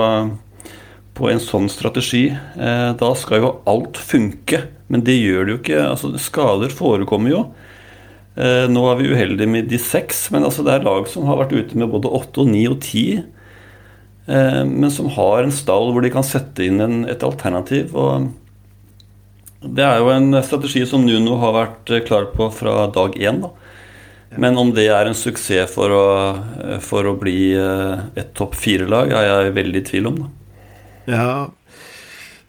[1.20, 4.64] på en sånn strategi, eh, da skal jo alt funke.
[4.90, 5.82] Men det gjør det jo ikke.
[5.92, 7.44] Altså, skader forekommer jo.
[8.40, 11.42] Eh, nå er vi uheldige med de seks, men altså, det er lag som har
[11.44, 13.10] vært ute med både åtte og ni og ti.
[14.30, 17.96] Men som har en stall hvor de kan sette inn en, et alternativ.
[17.98, 18.28] og
[19.64, 23.42] det er jo en strategi som Nuno har vært klar på fra dag én.
[23.42, 23.50] da.
[24.38, 26.04] Men om det er en suksess for å,
[26.86, 30.20] for å bli eh, et topp fire-lag, er jeg veldig i tvil om.
[30.22, 30.30] Da.
[31.10, 31.32] Ja,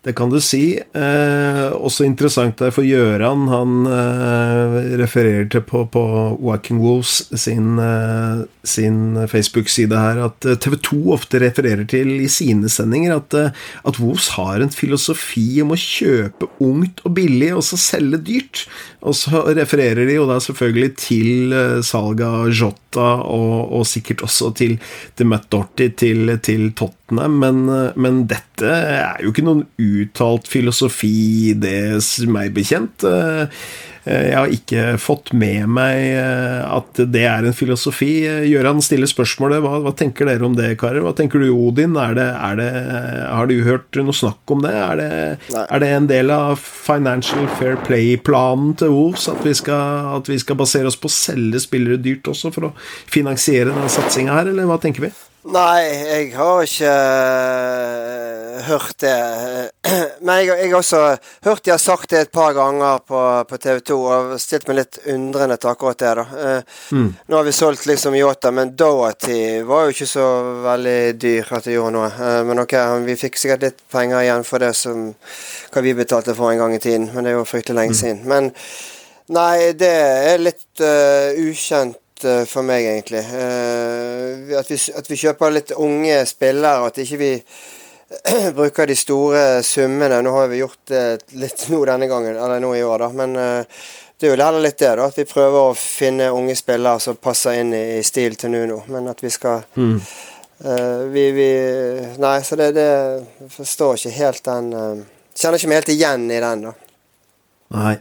[0.01, 0.79] det kan du si.
[0.81, 3.43] Eh, også interessant der for Gjøran.
[3.53, 6.05] Han eh, refererer til på, på
[6.41, 12.31] Walking Wolves sin, eh, sin Facebook-side her at eh, TV 2 ofte refererer til i
[12.33, 17.53] sine sendinger at, eh, at Wolves har en filosofi om å kjøpe ungt og billig,
[17.59, 18.65] og så selge dyrt.
[19.05, 24.25] Og så refererer de jo da selvfølgelig til uh, salget av Jota, og, og, sikkert
[24.27, 24.77] også til,
[25.17, 26.69] til Matt Dorty til, til
[27.11, 33.05] Tottenham, men, men, dette er jo ikke noen uttalt filosofi, det meg bekjent.
[33.05, 33.47] Uh,
[34.09, 38.25] Eh, jeg har ikke fått med meg eh, at det er en filosofi.
[38.49, 41.03] Gøran stiller spørsmålet hva, hva, tenker dere om det, karer?
[41.05, 41.99] Hva tenker du, Odin?
[42.01, 42.71] Er det, er det,
[43.29, 44.73] har du hørt noe snakk om det?
[44.73, 45.11] Er det,
[45.67, 50.41] er det en del av Financial Fair Play-planen til Wolves at vi, skal, at vi
[50.41, 52.77] skal basere oss på å selge spillere dyrt også for å
[53.11, 55.13] finansiere denne satsinga her, eller hva tenker vi?
[55.49, 59.13] Nei, jeg har ikke uh, hørt det.
[60.27, 61.01] Men jeg, jeg, har også
[61.47, 64.83] hørt de har sagt det et par ganger på, på TV 2, og stilt meg
[64.83, 66.11] litt undrende til akkurat det.
[66.19, 66.27] da.
[66.29, 67.07] Uh, mm.
[67.33, 70.27] Nå har vi solgt liksom Yota, men Doherty var jo ikke så
[70.67, 72.13] veldig dyr at det gjorde noe.
[72.21, 72.77] Uh, men ok,
[73.09, 75.09] vi fikk sikkert litt penger igjen for det som
[75.73, 78.01] hva vi betalte for en gang i tiden, men det er jo fryktelig lenge mm.
[78.03, 78.23] siden.
[78.29, 78.53] Men
[79.33, 79.95] nei, det
[80.35, 83.19] er litt ukjent Eh, for meg, egentlig.
[83.19, 87.31] Eh, at vi, at vi kjøper litt unge spillere, at ikke vi
[88.59, 90.21] bruker de store summene.
[90.25, 91.05] Nå har vi gjort det
[91.41, 93.11] litt nå denne gangen, eller nå i år, da.
[93.23, 93.87] Men eh,
[94.21, 95.07] det er jo heller litt det, da.
[95.09, 98.83] At vi prøver å finne unge spillere som passer inn i stil til Nuno.
[98.93, 99.97] Men at vi skal mm.
[100.67, 101.49] uh, vi, vi,
[102.21, 105.09] Nei, så det, det forstår ikke helt den uh,
[105.41, 106.77] Kjenner ikke meg helt igjen i den, da.
[107.79, 107.97] Nei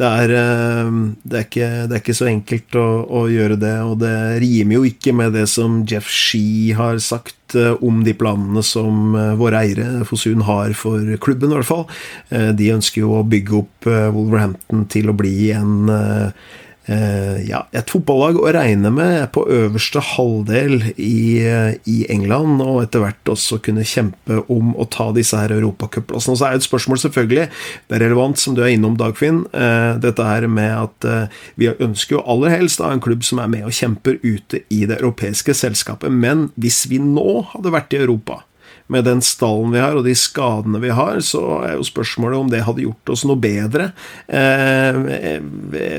[0.00, 3.74] det er, eh, det, er ikke, det er, ikke, så enkelt å, å, gjøre det,
[3.84, 8.14] og det rimer jo ikke med det som Jeff Shee har sagt eh, om de
[8.16, 11.84] planene som eh, våre eiere, Fosun, har for klubben, i hvert fall.
[12.32, 16.30] De ønsker jo å bygge opp Wolverhampton til å bli en Eh,
[16.86, 21.38] ja, et fotballag å regne med på øverste halvdel i,
[21.86, 26.36] i, England, og etter hvert også kunne kjempe om å ta disse her europacupplassene.
[26.38, 27.46] Så er det et spørsmål, selvfølgelig,
[27.88, 31.70] det er relevant, som du er innom, Dagfinn, eh, dette her med at eh, vi
[31.72, 34.98] ønsker jo aller helst da en klubb som er med og kjemper ute i det
[35.00, 38.42] europeiske selskapet, men hvis vi nå hadde vært i Europa
[38.86, 42.50] med den stallen vi har, og de skadene vi har, så er jo spørsmålet om
[42.52, 43.90] det hadde gjort oss noe bedre.
[44.26, 44.98] Eh,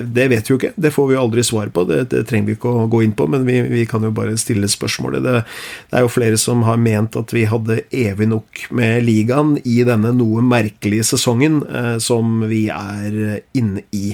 [0.04, 0.74] det vet vi jo ikke.
[0.76, 1.86] Det får vi jo aldri svar på.
[1.90, 4.38] Det, det trenger vi ikke å gå inn på, men vi, vi kan jo bare
[4.40, 5.24] stille spørsmålet.
[5.26, 9.56] Det, det, er jo flere som har ment at vi hadde evig nok med ligaen
[9.64, 14.14] i denne noe merkelige sesongen eh, som vi er inne i.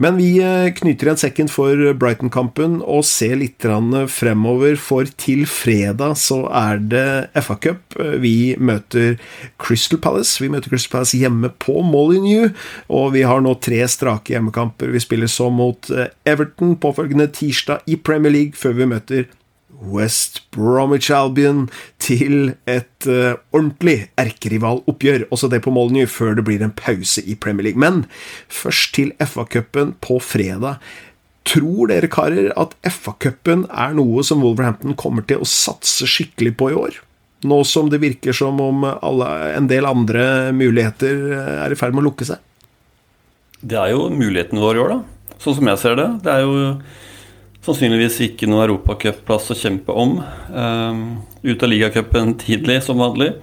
[0.00, 6.16] Men vi eh, knyter igjen sekken for Brighton-kampen og ser litt fremover, for til fredag
[6.20, 7.04] så er det
[7.36, 7.98] FA-cup.
[8.22, 9.18] Vi møter
[9.62, 10.40] Crystal Palace.
[10.42, 12.56] Vi møter Crystal Palace hjemme på Molyneux,
[12.88, 14.92] og vi har nå tre strake hjemmekamper.
[14.94, 19.30] Vi spiller så mot eh, Everton påfølgende tirsdag i Premier League, før vi møter
[19.82, 21.66] West Bromwich Albion
[22.02, 27.34] til et uh, ordentlig erkerivaloppgjør, også det på Molyneux, før det blir en pause i
[27.34, 27.80] Premier League.
[27.80, 28.04] Men
[28.52, 30.78] først til FA-cupen på fredag.
[31.48, 36.70] Tror dere karer at FA-cupen er noe som Wolverhampton kommer til å satse skikkelig på
[36.70, 37.00] i år?
[37.42, 41.96] Nå som det virker som om alle, en del andre muligheter eh, er i ferd
[41.96, 42.38] med å lukke seg?
[43.62, 45.34] Det er jo muligheten vår i år, da.
[45.42, 46.06] Sånn som jeg ser det.
[46.22, 46.52] Det er jo
[47.62, 50.16] Sannsynligvis ikke noen europacupplass å kjempe om.
[50.50, 51.02] Um,
[51.46, 53.36] ut av ligacupen tidlig, som vanlig.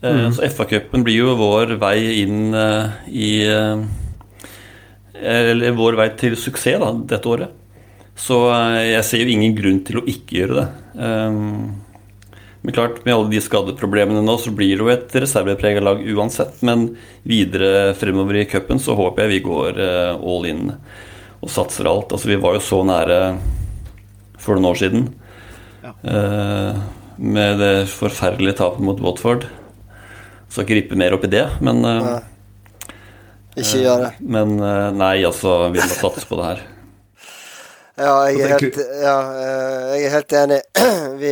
[0.00, 3.80] Eh, Så FA-cupen blir jo vår vei inn uh, i uh,
[5.16, 7.56] Eller vår vei til suksess da, dette året.
[8.16, 10.68] Så eh, jeg ser jo ingen grunn til å ikke gjøre det.
[10.94, 11.82] Um,
[12.62, 16.62] Men klart, med alle de skadeproblemene nå, så blir det jo et reserveprega lag uansett.
[16.66, 16.88] Men
[17.22, 19.78] videre fremover i cupen så håper jeg vi går
[20.16, 20.72] all in
[21.42, 22.12] og satser alt.
[22.12, 23.20] Altså, vi var jo så nære
[24.40, 25.08] for noen år siden.
[25.86, 26.78] Eh,
[27.16, 29.46] med det forferdelige tapet mot Watford.
[30.48, 32.22] Skal ikke rippe mer opp i det, men eh, Nei.
[33.56, 34.10] Ikke gjør det.
[34.20, 36.64] Men eh, nei, altså, vi må satse på det her.
[37.96, 40.58] Ja, jeg er helt, ja, eh, jeg er helt enig.
[41.22, 41.30] Vi,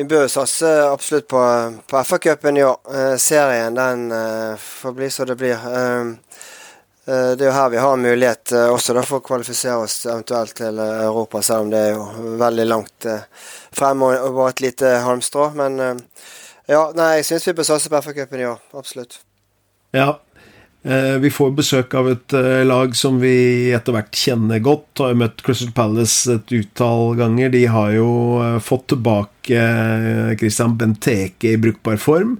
[0.00, 1.42] vi bør satse absolutt på,
[1.84, 2.78] på FA-cupen i år.
[2.88, 5.60] Eh, Serien den eh, får bli som det blir.
[5.60, 6.29] Eh, eh,
[7.04, 10.52] Det er jo her vi har mulighet eh, også da, for å kvalifisere oss eventuelt
[10.58, 13.24] til eh, Europa, selv om det er jo veldig langt eh,
[13.74, 15.48] frem og, bare et lite halmstrå.
[15.58, 16.02] Men eh,
[16.70, 18.60] ja, nei, jeg syns vi bør satse på FA-cupen i år.
[18.78, 19.22] Absolutt.
[19.96, 20.20] Ja.
[20.82, 25.02] Eh, Vi får besøk av et eh, lag som vi etter hvert kjenner godt.
[25.02, 27.50] Har møtt Crystal Palace et utall ganger.
[27.52, 28.10] De har jo
[28.44, 32.38] eh, fått tilbake eh, Christian Benteke i brukbar form.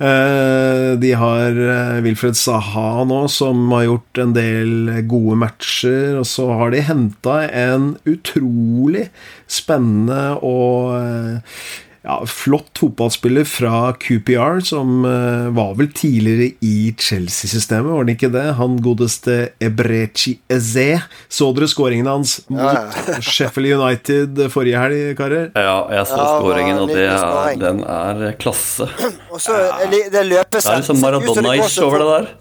[0.00, 4.72] Eh, De har eh, Wilfred Saha nå, som har gjort en del
[5.10, 6.16] gode matcher.
[6.20, 9.10] Og så har de henta en utrolig
[9.50, 11.60] spennende og eh,
[12.02, 18.30] ja, flott fotballspiller fra QPR, som uh, var vel tidligere i Chelsea-systemet, var det ikke
[18.32, 18.44] det?
[18.56, 21.02] Han godeste Ebrechi Eze.
[21.28, 25.50] Så dere skåringen hans mot Ja, Sheffield United forrige helg, karer?
[25.52, 28.88] Ja, jeg så Ja, skåringen, og det er, den er klasse.
[29.28, 32.32] Og så eh, det løpes Det er liksom Maradona-ish over det der.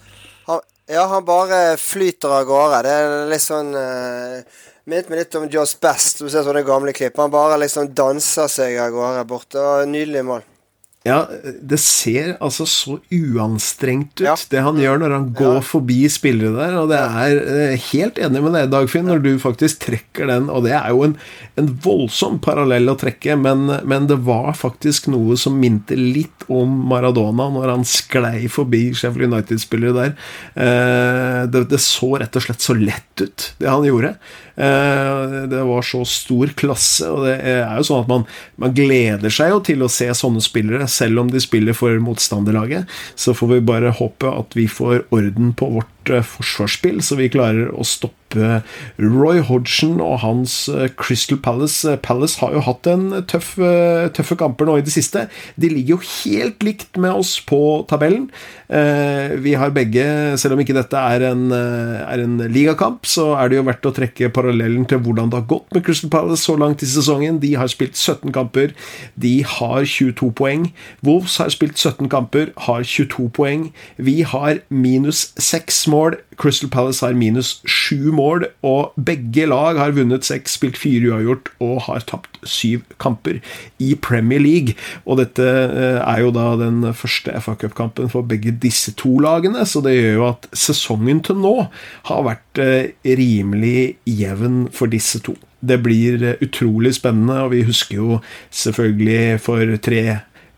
[0.48, 2.80] Han, ja, han bare flyter av gårde.
[2.88, 6.24] Det er litt sånn uh, Minnet meg litt om Joss Best.
[6.24, 7.20] Du ser sånne gamle klipp.
[7.22, 9.66] Han bare liksom danser seg av gårde borte.
[9.86, 10.48] Nydelig mål.
[11.08, 11.22] Ja,
[11.64, 14.34] det ser altså så uanstrengt ut, Ja.
[14.52, 16.74] det han gjør når han går forbi spillere der.
[16.82, 20.50] Og det er eh, helt enig med deg, Dagfinn, når du faktisk trekker den.
[20.52, 21.16] Og det er jo en,
[21.56, 26.76] en voldsom parallell å trekke, men, men det var faktisk noe som minte litt om
[26.92, 30.14] Maradona når han sklei forbi Sheffield United-spillere der.
[30.60, 34.18] Eh, det, det så rett og slett så lett ut, det han gjorde.
[34.60, 38.26] Eh, det var så stor klasse, og det er jo sånn at man,
[38.60, 42.90] man gleder seg jo til å se sånne spillere, selv om de spiller for motstanderlaget.
[43.16, 47.30] Så får vi bare håpe at vi får orden på vårt eh, forsvarsspill, så vi
[47.32, 48.60] klarer å stoppe
[49.02, 51.82] Roy Hodgson og hans eh, Crystal Palace.
[51.88, 53.56] Eh, Palace har jo hatt en tøff,
[54.16, 55.28] tøffe kamper nå i det siste.
[55.60, 58.30] De ligger jo helt likt med oss på tabellen.
[58.70, 60.04] Vi har begge,
[60.38, 63.94] selv om ikke dette er en, er en ligakamp, så er det jo verdt å
[63.96, 67.40] trekke parallellen til hvordan det har gått med Crystal Palace så langt i sesongen.
[67.42, 68.76] De har spilt 17 kamper,
[69.18, 70.68] de har 22 poeng.
[71.06, 73.70] Wolves har spilt 17 kamper, har 22 poeng.
[73.98, 75.99] Vi har minus 6 mål.
[76.40, 81.52] Crystal Palace har minus sju mål, og begge lag har vunnet seks, spilt fire uavgjort
[81.64, 83.42] og har tapt syv kamper
[83.84, 84.78] i Premier League.
[85.06, 89.66] Og dette eh, er jo da den første FA Cup-kampen for begge disse to lagene,
[89.68, 91.56] så det gjør jo at sesongen til nå
[92.10, 95.36] har vært eh, rimelig jevn for disse to.
[95.60, 98.20] Det blir eh, utrolig spennende, og vi husker jo
[98.56, 100.04] selvfølgelig for tre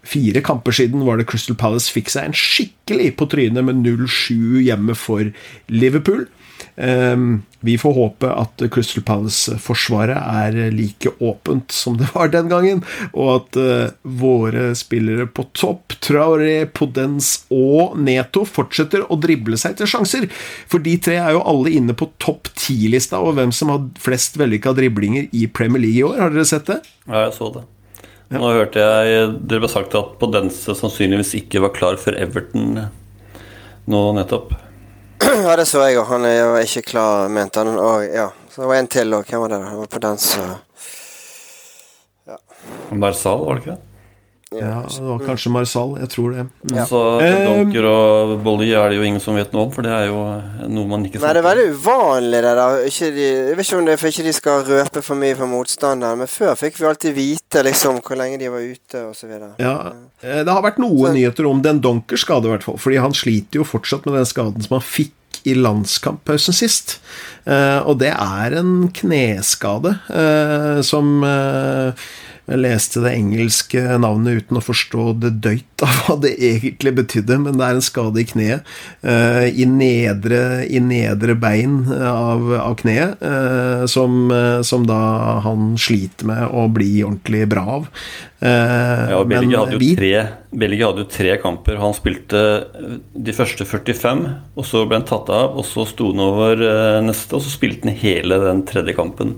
[0.03, 4.61] Fire kamper siden var det Crystal Palace fikk seg en skikkelig på trynet med 0-7
[4.65, 5.29] hjemme for
[5.69, 6.25] Liverpool.
[6.75, 12.83] Ehm, vi får håpe at Crystal Palace-forsvaret er like åpent som det var den gangen,
[13.13, 19.77] og at eh, våre spillere på topp, Traoré, Podence og Neto, fortsetter å drible seg
[19.79, 20.29] til sjanser.
[20.71, 24.39] For de tre er jo alle inne på topp ti-lista over hvem som har flest
[24.41, 26.17] vellykka driblinger i Premier League i år.
[26.25, 26.81] Har dere sett det?
[27.05, 27.67] Ja, jeg så det.
[28.31, 32.77] Nå hørte jeg dere ble sagt at Podense sannsynligvis ikke var klar for Everton
[33.91, 34.53] nå nettopp.
[35.45, 36.07] Ja, det så jeg òg.
[36.09, 37.75] Han er jo ikke klar, mente han.
[37.77, 38.29] Og, ja.
[38.51, 39.27] Så det var en til òg.
[39.29, 39.59] Hvem var det?
[39.67, 39.99] Det var på
[42.31, 42.37] Ja.
[42.91, 43.90] Marsal, var det ikke det?
[44.51, 45.93] Ja, det var kanskje Marsal.
[46.01, 46.41] Jeg tror det.
[46.67, 46.71] Mm.
[46.75, 46.83] Ja.
[46.89, 50.09] Så Donker og Bolly er det jo ingen som vet noe om, for det er
[50.09, 50.17] jo
[50.67, 52.79] noe man ikke Nei, det er veldig uvanlig, det der.
[52.89, 55.37] Ikke de, jeg vet ikke om det er for ikke de skal røpe for mye
[55.39, 59.15] for motstanderen, men før fikk vi alltid vite liksom hvor lenge de var ute, og
[59.15, 59.53] så videre.
[59.63, 59.75] Ja,
[60.19, 62.75] eh, Det har vært noen nyheter om den Donkers skade, i hvert fall.
[62.81, 65.15] Fordi han sliter jo fortsatt med den skaden som han fikk
[65.47, 66.97] i landskamppausen sist.
[67.47, 72.03] Eh, og det er en kneskade eh, som eh,
[72.49, 77.37] Jeg leste det engelske navnet uten å forstå det døyt av hva det egentlig betydde,
[77.43, 78.71] men det er en skade i kneet.
[79.05, 84.33] Uh, I nedre, i nedre bein av, av kneet, uh, som,
[84.65, 84.97] som, da
[85.45, 87.87] han sliter med å bli ordentlig bra av.
[88.41, 90.15] Ja, Belgia hadde, jo tre,
[90.57, 91.77] Belgia hadde jo tre kamper.
[91.77, 92.41] Han spilte
[93.13, 94.23] de første 45,
[94.57, 96.65] og så ble han tatt av, og så sto han over
[97.05, 99.37] neste, og så spilte han hele den tredje kampen.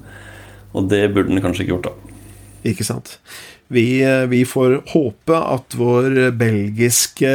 [0.72, 2.13] Og det burde han kanskje ikke gjort, da.
[2.64, 3.18] Ikke sant.
[3.74, 7.32] Vi, eh, vi, får håpe at vår belgiske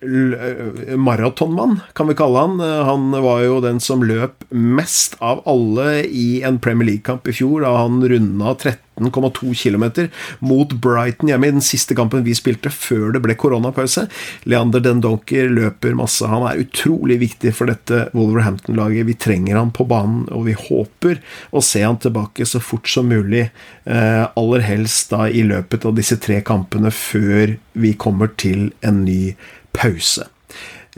[0.00, 6.04] maratonmann, kan vi kalle han eh, Han var jo den som løp mest av alle
[6.06, 11.56] i en Premier League-kamp i fjor, da han runda 13,2 km mot Brighton hjemme i
[11.56, 14.06] den siste kampen vi spilte før det ble koronapause.
[14.46, 16.26] Leander Dendonker løper masse.
[16.30, 19.06] Han er utrolig viktig for dette Wolverhampton-laget.
[19.10, 21.18] Vi trenger han på banen, og vi håper
[21.50, 23.48] å se han tilbake så fort som mulig.
[23.84, 29.04] Eh, aller helst da i løpet av disse tre kampene før vi kommer til en
[29.06, 29.34] ny
[29.78, 30.26] pause.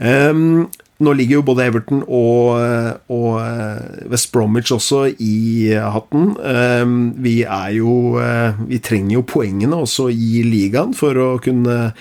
[0.01, 0.71] Um,
[1.01, 2.61] nå ligger jo både Everton og,
[3.09, 6.35] og eh, West Bromwich også i hatten.
[6.45, 11.93] Ehm, vi er jo eh, Vi trenger jo poengene også i ligaen for å kunne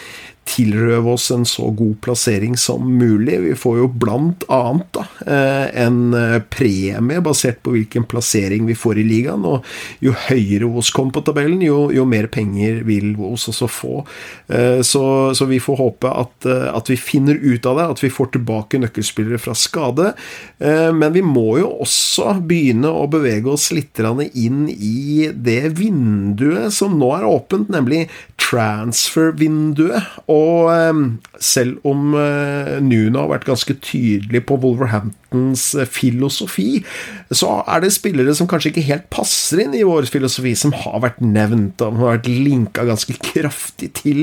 [0.50, 3.38] tilrøve oss en så god plassering som mulig.
[3.44, 8.76] Vi får jo blant annet da, eh, en eh, premie basert på hvilken plassering vi
[8.78, 9.46] får i ligaen.
[9.46, 9.66] Og
[10.04, 14.04] jo høyere Os kommer på tabellen, jo, jo, mer penger vil Os også få.
[14.48, 15.04] Eh, så,
[15.36, 18.80] så, vi får håpe at, at, vi finner ut av det, at vi får tilbake
[18.82, 20.12] nøkkelspillere fra skade.
[20.60, 26.96] Men vi må jo også begynne å bevege oss litt inn i det vinduet som
[26.98, 28.06] nå er åpent, nemlig
[28.40, 30.20] transfer-vinduet.
[30.32, 30.39] Og
[30.72, 31.04] ehm,
[31.42, 36.82] selv om eh, Nuno har vært ganske tydelig på Wolverhamptons eh, filosofi,
[37.32, 41.02] så er det spillere som kanskje ikke helt passer inn i vår filosofi, som har
[41.04, 44.22] vært nevnt og har vært linka ganske kraftig til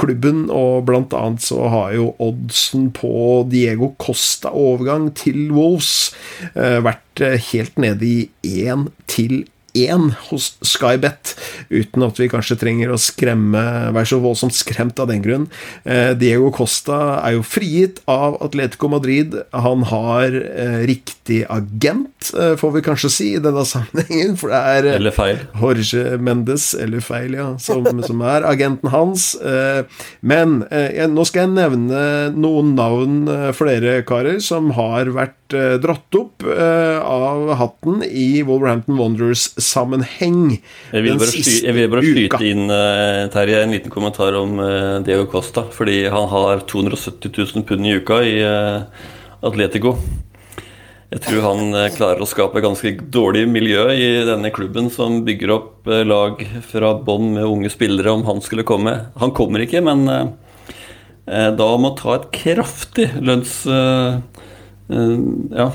[0.00, 0.46] klubben.
[0.52, 6.12] Og blant annet så har jo oddsen på Diego Costa-overgang til Wolves
[6.54, 8.16] eh, vært helt nede i
[8.66, 9.44] én til
[9.84, 11.34] én hos Skybet,
[11.70, 13.62] uten at vi kanskje trenger å skremme,
[13.94, 15.46] være så voldsomt skremt av den grunn.
[15.84, 19.36] Eh, Diego Costa er jo frigitt av Atletico Madrid.
[19.54, 24.36] Han har eh, riktig agent, eh, får vi kanskje si, i denne sammenhengen.
[24.40, 24.90] For det er.
[25.60, 29.28] Jorge Mendes, eller feil, ja, som, som er agenten hans.
[30.26, 30.58] Men
[31.12, 32.02] nå skal jeg nevne
[32.36, 33.16] noen navn
[33.56, 41.04] for dere karer som har vært dratt opp av hatten i Wolverhampton Wanderers sammenheng jeg
[41.04, 44.58] vil bare, sky, jeg vil bare skyte inn uh, Terje, en liten kommentar om
[45.06, 45.66] Diego Costa.
[45.72, 48.36] Fordi han har 270 000 pund i uka i
[49.46, 49.96] Atletico.
[51.12, 55.90] Jeg tror han klarer å skape ganske dårlig miljø i denne klubben, som bygger opp
[56.06, 58.96] lag fra bånn med unge spillere, om han skulle komme.
[59.22, 60.02] Han kommer ikke, men
[61.26, 63.62] da må ta et kraftig lønns...
[64.88, 65.70] ja.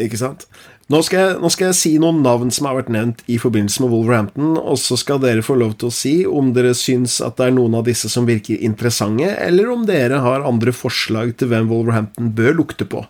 [0.00, 0.46] Ikke sant?
[0.90, 3.84] Nå skal, jeg, nå skal, jeg, si noen navn som har vært nevnt i forbindelse
[3.84, 7.36] med Wolverhampton, og så skal dere få lov til å si om dere syns at
[7.38, 11.52] det er noen av disse som virker interessante, eller om dere har andre forslag til
[11.52, 13.04] hvem Wolverhampton bør lukte på,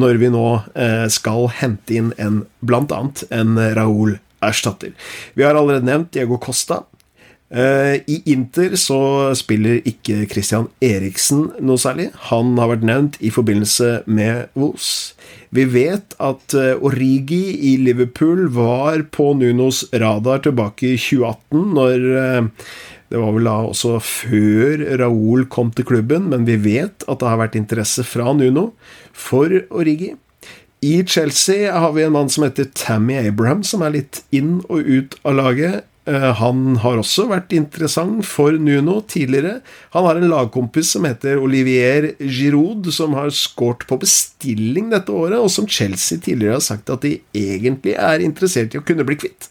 [0.00, 0.46] når vi nå
[0.80, 4.96] eh, skal hente inn en, blant annet en Raoul Erstatter.
[5.36, 6.86] Vi har allerede nevnt Diego Costa.
[7.56, 8.98] Eh, I Inter så
[9.38, 12.10] spiller ikke Christian Eriksen noe særlig.
[12.28, 15.14] Han har vært nevnt i forbindelse med Vos.
[15.56, 22.06] Vi vet at eh, Origi i Liverpool var på Nunos radar tilbake i 2018, når
[22.20, 22.68] eh,
[23.08, 27.30] det var vel da også før Raúl kom til klubben, men vi vet at det
[27.30, 28.72] har vært interesse fra Nuno
[29.16, 30.12] for Origi.
[30.84, 34.84] I Chelsea har vi en mann som heter Tammy Abraham, som er litt inn og
[34.84, 35.86] ut av laget.
[36.06, 39.58] Eh, han har også vært interessant for Nuno tidligere.
[39.96, 45.40] Han har en lagkompis som heter Olivier Giroud, som har skåret på bestilling dette året,
[45.40, 49.18] og som Chelsea tidligere har sagt at de egentlig er interessert i å kunne bli
[49.18, 49.50] kvitt.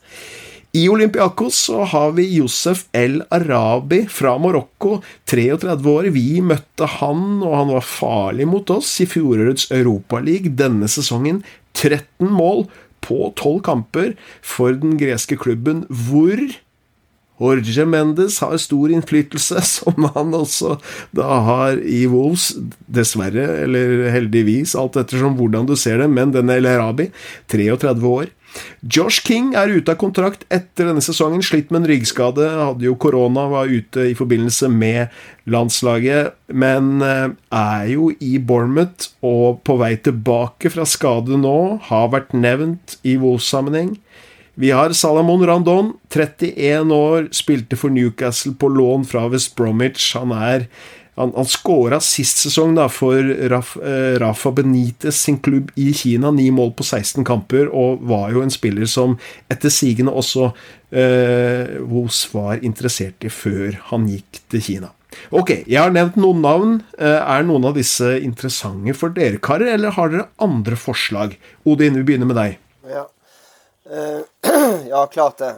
[0.75, 4.97] I Olympiakos så har vi Josef El Arabi fra Marokko,
[5.31, 6.09] 33 år.
[6.11, 11.43] Vi møtte han, og han var farlig mot oss i fjorårets Europaliga denne sesongen.
[11.75, 12.65] 13 mål,
[13.05, 14.13] på tolv kamper
[14.45, 16.39] for den greske klubben, hvor
[17.35, 20.77] Jorge Mendes har stor innflytelse, som han også
[21.15, 22.53] da har i Wolves.
[22.87, 27.09] Dessverre, eller heldigvis, alt ettersom hvordan du ser det, men denne El Arabi,
[27.51, 28.31] 33 år.
[28.81, 31.43] Josh King er ute av kontrakt etter denne sesongen.
[31.45, 32.45] Slitt med en ryggskade.
[32.61, 35.13] Hadde jo korona, var ute i forbindelse med
[35.49, 36.35] landslaget.
[36.47, 41.57] Men eh, er jo i Bournemouth og på vei tilbake fra skade nå.
[41.89, 43.95] Har vært nevnt i Wolves-sammenheng.
[44.55, 50.13] Vi har Salamon Randon, 31 år, spilte for Newcastle på lån fra West Bromwich.
[50.15, 50.69] Han er
[51.16, 56.32] han, han skåra sist sesong da, for Raf, eh, Rafa Benitez sin klubb i Kina.
[56.36, 59.16] Ni mål på 16 kamper, og var jo en spiller som
[59.51, 60.49] etter sigende også
[60.91, 64.91] eh, Wos var interessert i før han gikk til Kina.
[65.32, 66.78] Ok, jeg har nevnt noen navn.
[66.99, 71.38] Eh, er noen av disse interessante for dere, karer, eller har dere andre forslag?
[71.63, 72.59] Odin, vi begynner med deg.
[72.91, 73.07] Ja,
[74.91, 75.55] ja klart det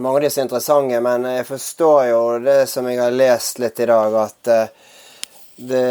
[0.00, 3.80] mange av disse er interessante, men jeg forstår jo det som jeg har lest litt
[3.84, 4.88] i dag, at uh,
[5.56, 5.82] det,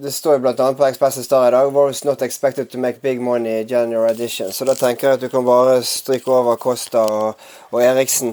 [0.00, 0.70] det, står jo bl.a.
[0.72, 4.52] på Expresses Star i dag Was not expected to make big money in January edition.
[4.52, 8.32] Så da tenker jeg at du kan bare stryke over Costa og, og Eriksen.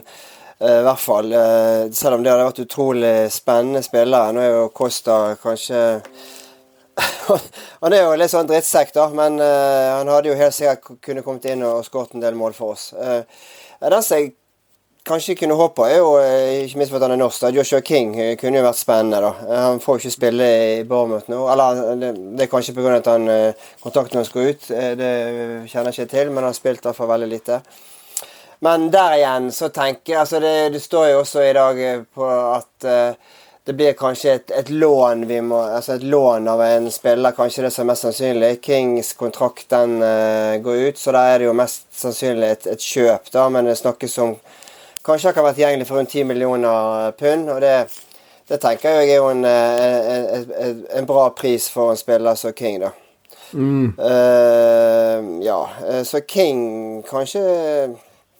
[0.60, 1.36] Uh, I hvert fall.
[1.36, 4.32] Uh, selv om det hadde vært utrolig spennende spillere.
[4.32, 5.84] Nå er jo Costa kanskje
[7.84, 11.46] Han er jo litt sånn drittsekk, da, men han hadde jo helt sikkert kunne kommet
[11.48, 12.90] inn og skåret en del mål for oss.
[12.92, 13.22] Uh,
[13.82, 14.34] den som jeg
[15.08, 17.46] kanskje kunne håpe, er jo eh, ikke minst for at han er norsk.
[17.56, 19.22] Joshua King eh, kunne jo vært spennende.
[19.24, 19.32] da.
[19.48, 20.50] Eh, han får jo ikke spille
[20.80, 21.40] i Bournemouth nå.
[21.54, 22.98] Eller det, det er kanskje pga.
[23.00, 23.30] at han
[23.84, 24.68] kontrakten hans går ut.
[24.70, 25.14] Det
[25.72, 27.62] kjenner jeg ikke til, men han har spilt iallfall veldig lite.
[28.60, 31.78] Men der igjen så tenker jeg altså det, det står jo også i dag
[32.12, 33.38] på at uh,
[33.70, 37.67] det blir kanskje et, et, lån vi må, altså et lån av en spiller, kanskje
[37.67, 38.47] det som er mest sannsynlig.
[38.65, 42.82] Kings kontrakt den uh, går ut, så da er det jo mest sannsynlig et, et
[42.82, 43.43] kjøp, da.
[43.53, 44.34] Men det snakkes om
[45.05, 47.53] Kanskje han kan være tilgjengelig for rundt 10 millioner pund.
[47.53, 47.76] og det,
[48.49, 52.57] det tenker jeg er jo en, en, en, en, bra pris for en spiller som
[52.57, 52.89] King, da.
[53.53, 53.93] Mm.
[54.01, 57.45] Uh, ja, eh, så King kanskje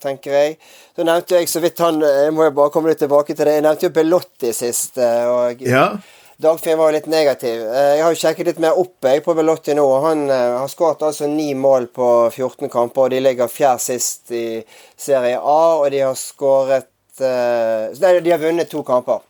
[0.02, 0.60] tenker jeg.
[1.00, 3.54] Så nevnte jeg så vidt han Jeg må jo bare komme litt tilbake til det.
[3.56, 4.98] Jeg nevnte jo Belotti sist.
[5.00, 5.94] Eh, og ja.
[6.44, 7.62] Dagfinn var jo litt negativ.
[7.72, 9.86] Eh, jeg har jo sjekket litt mer opp jeg på Belotti nå.
[10.04, 14.34] Han eh, har skåret altså ni mål på 14 kamper, og de ligger fjerde sist
[14.36, 14.44] i
[15.00, 15.62] Serie A.
[15.78, 19.24] Og de har skåret Nei, de har vunnet to kamper.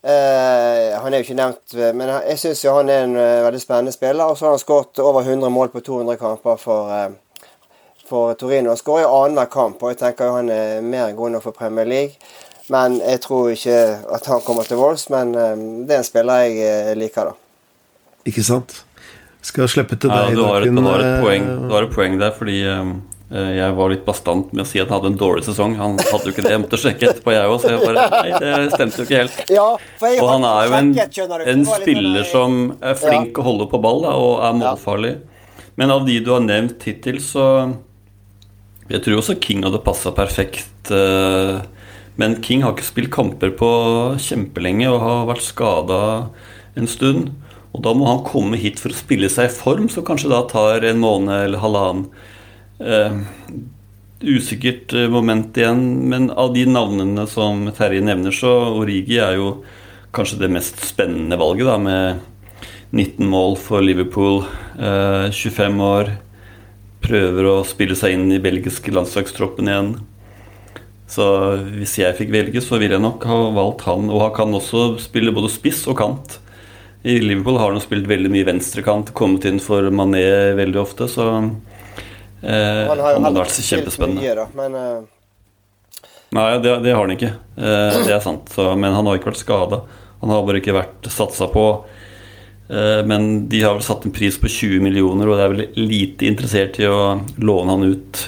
[0.00, 4.24] han er jo ikke nevnt, men jeg syns han er en veldig spennende spiller.
[4.24, 6.88] Og så har han skåret over 100 mål på 200 kamper for
[8.10, 8.72] for Torino.
[8.74, 11.88] Han skårer jo annenhver kamp, og jeg tenker han er mer god nok for Premier
[11.88, 12.18] League.
[12.70, 13.78] Men jeg tror ikke
[14.14, 18.20] at han kommer til Wolves, men um, det er en spiller jeg eh, liker, da.
[18.30, 18.76] Ikke sant.
[19.42, 21.94] Skal slippe til deg, ja, du har, et, du, har et poeng, du har et
[21.94, 22.60] poeng der, fordi
[23.30, 25.76] jeg var litt bastant med å si at han hadde en dårlig sesong.
[25.78, 26.50] Han hadde jo ikke det.
[26.50, 29.36] Jeg måtte sjekke etterpå, jeg òg, så jeg bare Nei, det stemte jo ikke helt.
[29.54, 29.66] Ja,
[30.10, 30.90] og han er jo en,
[31.54, 33.36] en spiller som er flink ja.
[33.38, 35.14] å holde på ball da, og er målfarlig.
[35.78, 37.46] Men av de du har nevnt hittil, så
[38.90, 40.90] jeg tror også King hadde passa perfekt.
[40.90, 41.60] Eh,
[42.20, 43.70] men King har ikke spilt kamper på
[44.20, 46.00] kjempelenge og har vært skada
[46.78, 47.30] en stund.
[47.70, 50.42] Og da må han komme hit for å spille seg i form, som kanskje da
[50.50, 52.08] tar en måned eller halvannen.
[52.80, 53.22] Uh,
[54.20, 59.52] usikkert moment igjen, men av de navnene som Terje nevner, så Origi er jo
[60.16, 64.42] kanskje det mest spennende valget, da, med 19 mål for Liverpool,
[64.80, 66.12] uh, 25 år
[67.00, 69.92] prøver å spille seg inn i belgiske landslagstroppen igjen.
[71.10, 71.26] Så
[71.74, 74.06] hvis jeg fikk velge, så ville jeg nok ha valgt han.
[74.12, 76.38] Og han kan også spille både spiss og kant.
[77.02, 81.30] I Liverpool har han spilt veldig mye venstrekant, kommet inn for Mané veldig ofte, så
[82.44, 84.20] eh, Han har jo aldri kjempespennende.
[84.20, 86.04] Mye, da, men, uh...
[86.36, 87.32] Nei, det, det, har han ikke.
[87.56, 88.52] Eh, det er sant.
[88.52, 89.80] Så, men han har ikke vært skada.
[90.20, 91.64] Han har bare ikke vært satsa på.
[92.70, 95.88] Eh, men de har vel satt en pris på 20 millioner, og det er vel
[95.90, 98.26] lite interessert i å låne han ut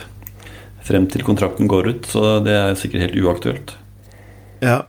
[0.82, 3.76] frem til kontrakten går ut, så det er sikkert helt uaktuelt.
[4.62, 4.80] Ja,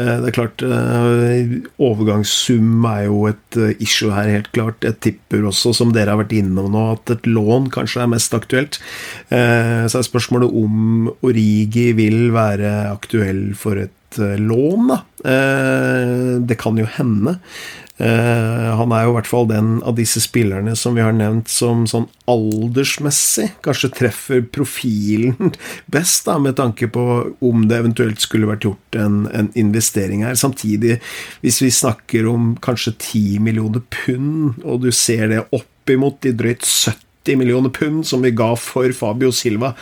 [0.00, 1.52] eh, det er klart eh,
[1.84, 4.80] Overgangssum er jo et issue her, helt klart.
[4.88, 8.32] Jeg tipper også, som dere har vært innom nå, at et lån kanskje er mest
[8.36, 8.80] aktuelt.
[9.28, 14.98] Så er spørsmålet om Origi vil være aktuell for et lån, da.
[16.44, 17.38] Det kan jo hende.
[18.02, 21.50] Eh, han er jo i hvert fall den av disse spillerne som vi har nevnt
[21.52, 25.52] som sånn aldersmessig kanskje treffer profilen
[25.94, 27.04] best, da, med tanke på
[27.44, 30.34] om det eventuelt skulle vært gjort en, en investering her.
[30.38, 30.98] Samtidig,
[31.44, 36.34] hvis vi snakker om kanskje 10 millioner pund, og du ser det opp imot de
[36.34, 39.72] drøyt 70 80 millioner pund som vi ga for Fabio Silva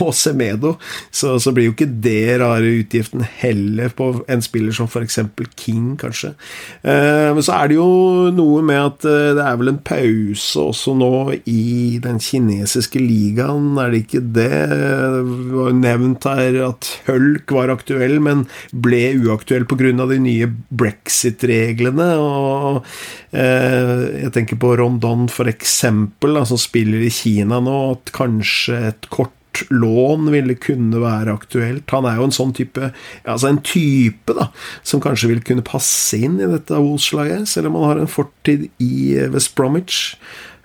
[0.00, 0.76] og Semedo,
[1.10, 5.18] så, så blir jo ikke det rare utgiften heller på en spiller som f.eks.
[5.60, 6.34] King, kanskje.
[6.82, 10.64] Eh, men så er det jo noe med at eh, det er vel en pause
[10.70, 11.12] også nå
[11.48, 14.48] i den kinesiske ligaen, er det ikke det?
[14.70, 20.06] Det var nevnt her at Hulk var aktuell, men ble uaktuell pga.
[20.10, 22.08] de nye brexit-reglene.
[22.20, 22.84] og
[23.32, 29.06] eh, Jeg tenker på Rondon, da, som spiller spiller i Kina nå, at kanskje et
[29.10, 31.90] kort lån ville kunne være aktuelt.
[31.90, 32.92] Han er jo en sånn type
[33.24, 34.48] Altså en type da
[34.86, 38.68] som kanskje vil kunne passe inn i dette Wolves-laget, selv om han har en fortid
[38.80, 40.16] i West Bromwich.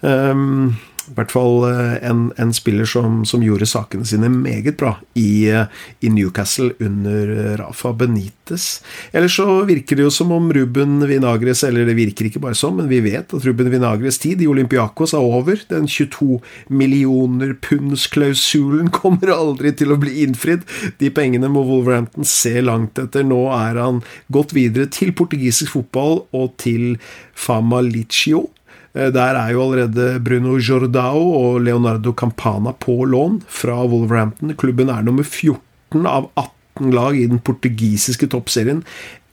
[0.02, 4.96] Um, i hvert fall eh, en, en spiller som, som, gjorde sakene sine meget bra
[5.18, 5.68] i, eh,
[6.02, 8.82] i, Newcastle under eh, Rafa Benitez.
[9.14, 12.78] Ellers så virker det jo som om Ruben Vinagres Eller det virker ikke bare som,
[12.80, 15.62] men vi vet at Ruben Vinagres tid i Olympiakos er over.
[15.70, 16.40] Den 22
[16.74, 20.66] millioner punds-klausulen kommer aldri til å bli innfridd.
[21.02, 23.26] De pengene må Wolverhampton se langt etter.
[23.26, 24.02] Nå er han
[24.34, 26.96] gått videre til portugisisk fotball og til
[27.36, 28.55] Famalicio Eh,
[28.96, 34.56] der er jo allerede Bruno Jordao og Leonardo Campana på lån fra Wolverhampton.
[34.56, 38.86] Klubben er nummer 14 av 18 lag i den portugisiske toppserien.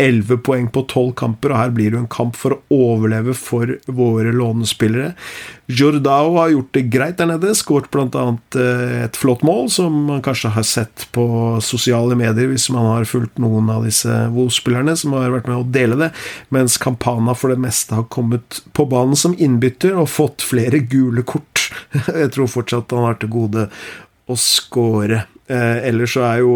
[0.02, 3.34] 11 poeng på 12 kamper, og her blir det jo en kamp for å overleve
[3.38, 5.12] for våre lånespillere.
[5.72, 8.24] Jordao har gjort det greit der nede, skåret bl.a.
[8.58, 11.24] Eh, et flott mål, som man kanskje har sett på
[11.64, 15.68] sosiale medier hvis man har fulgt noen av disse WoW-spillerne som har vært med å
[15.78, 16.12] dele det,
[16.54, 21.24] mens Campana for det meste har kommet på banen som innbytter og fått flere gule
[21.24, 21.70] kort.
[22.10, 23.68] Jeg tror fortsatt han har til gode
[24.30, 25.24] å score.
[25.50, 26.52] Eh, ellers så er jo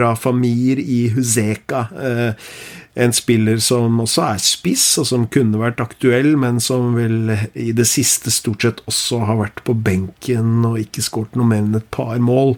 [0.00, 2.48] Rafa Mir i Huzeka eh,
[2.94, 7.72] en spiller som også er spiss, og som kunne vært aktuell, men som vel i
[7.74, 11.80] det siste stort sett også har vært på benken og ikke skåret noe mer enn
[11.80, 12.54] et par mål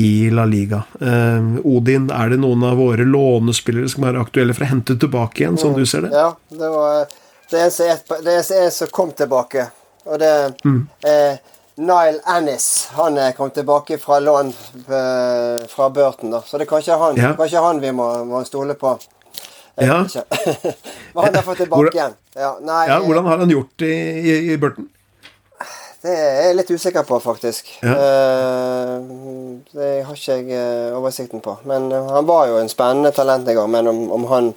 [0.00, 0.84] i La Liga.
[1.04, 5.44] Eh, Odin, er det noen av våre lånespillere som er aktuelle for å hente tilbake
[5.44, 6.14] igjen, som du ser det?
[6.16, 7.04] Ja, det var
[7.52, 9.68] det eneste en som kom tilbake,
[10.08, 10.32] og det
[10.64, 10.80] mm.
[11.04, 14.52] eh, Nile Annis han er kommet tilbake fra lån
[14.86, 16.30] eh, fra Burton.
[16.30, 17.32] da Så det er kanskje han, ja.
[17.34, 18.94] kanskje han vi må, må stole på.
[19.74, 20.04] Ja.
[21.14, 22.14] Men han har fått tilbake hvordan, igjen.
[22.38, 24.88] Ja, nei, ja, hvordan har han gjort det i, i, Burton?
[26.04, 27.74] Det er jeg litt usikker på, faktisk.
[27.82, 27.94] Ja.
[27.98, 31.56] Uh, det har ikke jeg oversikten på.
[31.66, 33.70] Men han var jo en spennende talent en gang.
[33.72, 34.52] Men om, om, han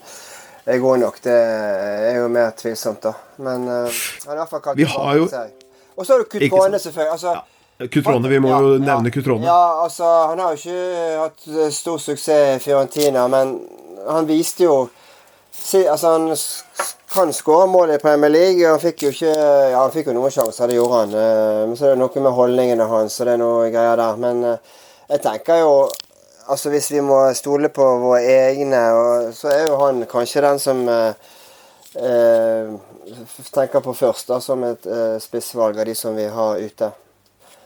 [0.68, 3.16] er god nok, det er jo mer tvilsomt, da.
[3.42, 5.00] Men han er i fall kalt tilbake.
[5.00, 5.32] har jo
[5.98, 7.12] Og så har du Kutrone, selvfølgelig.
[7.12, 7.28] Altså,
[7.80, 7.88] ja.
[7.88, 9.46] Kutrone, Vi må ja, jo nevne Kutrone.
[9.46, 13.60] Ja, altså, Han har jo ikke hatt stor suksess i Fiorentina, men
[14.08, 14.88] han viste jo
[15.74, 16.36] altså Han
[17.14, 18.68] kan skåre mål i Premier League.
[18.70, 21.16] Han fikk jo ikke Ja, han fikk jo noen sjanser, det gjorde han.
[21.22, 24.20] Eh, men så er det noe med holdningene hans, og det er noe greier der.
[24.22, 24.76] Men eh,
[25.10, 25.72] jeg tenker jo
[26.48, 28.80] Altså Hvis vi må stole på våre egne,
[29.36, 31.34] så er jo han kanskje den som eh,
[32.00, 32.70] eh,
[33.54, 36.92] tenker på først, da, som et eh, spissvalg av de som vi har ute.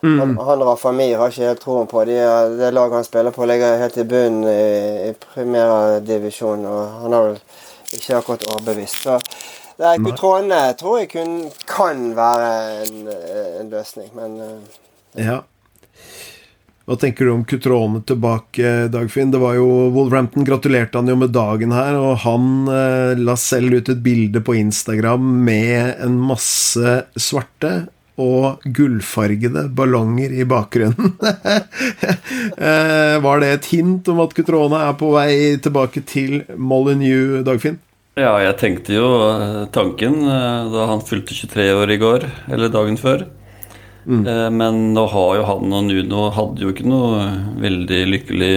[0.02, 0.20] Mm.
[0.20, 2.04] Han, han Rafa Mir har ikke helt troen på.
[2.10, 2.18] De,
[2.58, 7.28] det laget han spiller på, ligger helt i bunnen i, i primærdivisjon, og han har
[7.30, 7.42] vel
[7.92, 9.04] ikke akkurat overbevist.
[9.04, 9.20] Så
[9.78, 11.38] det er Kutrone tror jeg kun
[11.70, 12.52] kan være
[12.86, 13.08] en,
[13.62, 14.80] en løsning, men uh,
[15.18, 15.42] Ja.
[16.90, 19.32] Hva tenker du om Cutrone tilbake, Dagfinn?
[19.32, 23.78] Det var jo Wolverhampton gratulerte han jo med dagen her, og han eh, la selv
[23.78, 27.76] ut et bilde på Instagram med en masse svarte
[28.22, 31.16] og gullfargede ballonger i bakgrunnen.
[32.62, 37.80] Eh, var det et hint om at Cutrone er på vei tilbake til Molyneux, Dagfinn?
[38.20, 42.74] Ja, jeg tenkte jo eh, tanken eh, da han fylte 23 år i går, eller
[42.74, 43.26] dagen før.
[44.02, 44.24] Mm.
[44.58, 47.28] Men nå har jo han og Nuno hadde jo ikke noe
[47.62, 48.56] veldig lykkelig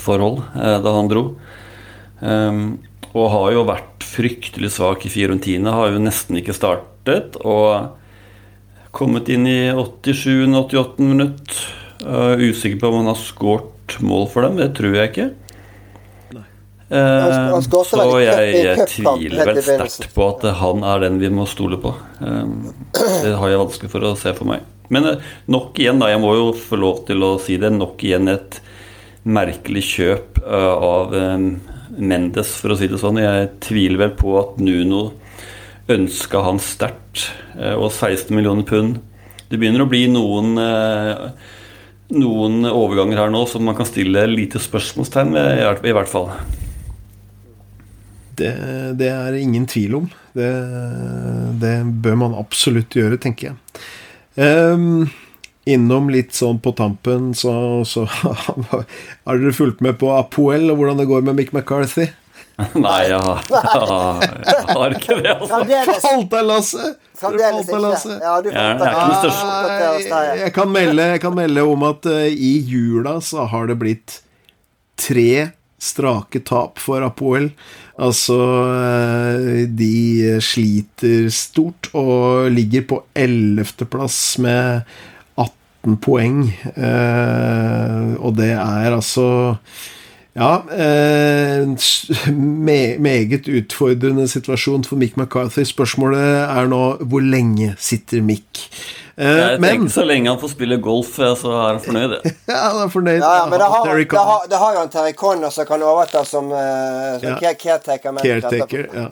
[0.00, 1.24] forhold da han dro.
[3.12, 7.36] Og har jo vært fryktelig svak i Fiorentina, har jo nesten ikke startet.
[7.44, 7.92] Og
[8.96, 11.56] Kommet inn i 87-88 minutt.
[12.40, 14.56] Usikker på om han har skåret mål for dem.
[14.56, 15.26] Det tror jeg ikke.
[16.86, 21.80] Uh, så jeg, jeg tviler vel sterkt på at han er den vi må stole
[21.82, 21.90] på.
[22.22, 22.52] Eh,
[22.94, 24.62] det har jeg vanskelig for å se for meg.
[24.92, 26.10] Men uh, nok igjen, da.
[26.12, 27.72] Jeg må jo få lov til å si det.
[27.74, 28.60] Nok igjen et
[29.26, 31.14] merkelig kjøp av
[31.96, 33.18] Mendes, for å si det sånn.
[33.18, 35.08] Jeg tviler vel på at Nuno
[35.88, 37.30] ønska han sterkt.
[37.58, 39.00] Eh, og 16 millioner pund.
[39.48, 41.28] Det begynner å bli noen, eh,
[42.16, 46.30] noen overganger her nå som man kan stille lite spørsmålstegn ved, i hvert fall.
[48.36, 48.52] Det,
[48.98, 50.10] det er ingen tvil om.
[50.36, 50.50] Det,
[51.60, 53.56] det, bør man absolutt gjøre, tenker jeg.
[54.36, 55.08] Um,
[55.66, 61.02] innom litt sånn på tampen, så, så har dere fulgt med på Apoel og hvordan
[61.02, 62.10] det går med Mick McCarthy?
[62.86, 65.58] Nei, jeg har, jeg har ikke det, altså.
[66.04, 66.92] Falt deg, Lasse!
[67.16, 68.16] Fremdeles ikke.
[68.20, 68.80] Ja, du jeg,
[70.04, 73.78] jeg, jeg, kan melde, jeg kan melde om at uh, i jula så har det
[73.80, 74.18] blitt
[75.00, 75.30] tre
[75.78, 77.50] strake tap for Apoel.
[77.96, 84.82] Altså uh, De sliter stort og ligger på ellevteplass med
[85.86, 86.40] 18 poeng.
[86.74, 89.28] Eh, og det er altså
[90.36, 91.64] ja, eh,
[92.34, 95.64] me meget utfordrende situasjon for Mick McCarthy.
[95.64, 98.66] Spørsmålet er nå hvor lenge sitter Mick?
[99.16, 102.16] Eh, jeg men, tenker Så lenge han får spille golf, så er han fornøyd.
[102.50, 103.22] ja, han er fornøyd.
[103.22, 106.20] Ja, ja men det har, han, har, det har han Terry Connor som kan overta
[106.28, 107.54] som, uh, som ja.
[107.56, 108.20] caretaker.
[108.20, 109.06] caretaker ja.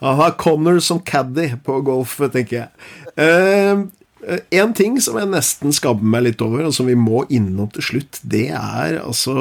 [0.00, 2.88] Han har Connor som caddy på golf, tenker jeg.
[3.20, 3.84] Uh,
[4.56, 7.84] en ting som jeg nesten skabber meg litt over, og som vi må innom til
[7.90, 9.36] slutt, det er altså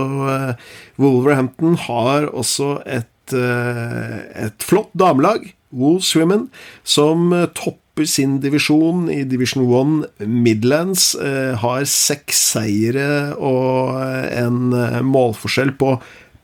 [1.01, 6.49] Wolverhampton har også et, et flott damelag, Wolves Women,
[6.83, 11.15] som topper topper sin divisjon i Division 1 Midlands.
[11.15, 13.95] Eh, har seks seire og
[14.35, 15.95] en eh, målforskjell på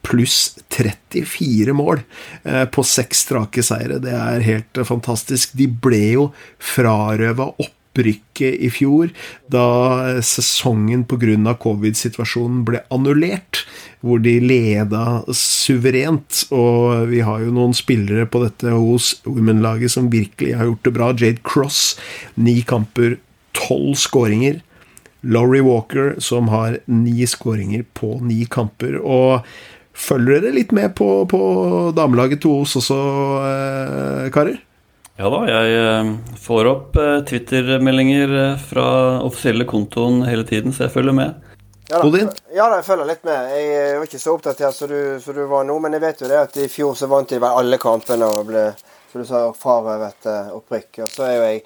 [0.02, 2.00] pluss 34 mål
[2.44, 4.00] eh, på seks strake seire.
[4.00, 5.52] Det er helt fantastisk.
[5.54, 9.10] De ble jo frarøva opp opprykket i fjor,
[9.52, 11.56] da sesongen pga.
[11.60, 13.66] covid-situasjonen ble annullert,
[14.02, 16.46] hvor de leda suverent.
[16.52, 20.94] Og vi har jo noen spillere på dette hos Women-laget som virkelig har gjort det
[20.94, 21.12] bra.
[21.12, 21.98] Jade Cross,
[22.36, 23.20] ni kamper,
[23.54, 24.62] tolv skåringer.
[25.22, 28.98] Laurie Walker, som har ni skåringer på ni kamper.
[29.04, 29.46] Og
[29.94, 32.98] følger dere litt med på, på damelaget til Os også,
[33.46, 34.58] eh, karer?
[35.22, 36.08] Ja da, jeg eh,
[36.42, 38.86] får opp eh, Twitter-meldinger eh, fra
[39.22, 41.36] offisielle kontoen hele tiden, så jeg følger med.
[41.92, 42.22] Ja da,
[42.56, 43.52] ja da, jeg følger litt med.
[43.54, 46.32] Jeg var ikke så oppdatert som du, som du var nå, men jeg vet jo
[46.32, 48.64] det at i fjor så vant de vel alle kampene og ble
[49.12, 51.04] som du sa, frarøvet opprykk.
[51.06, 51.62] Og så er jo jeg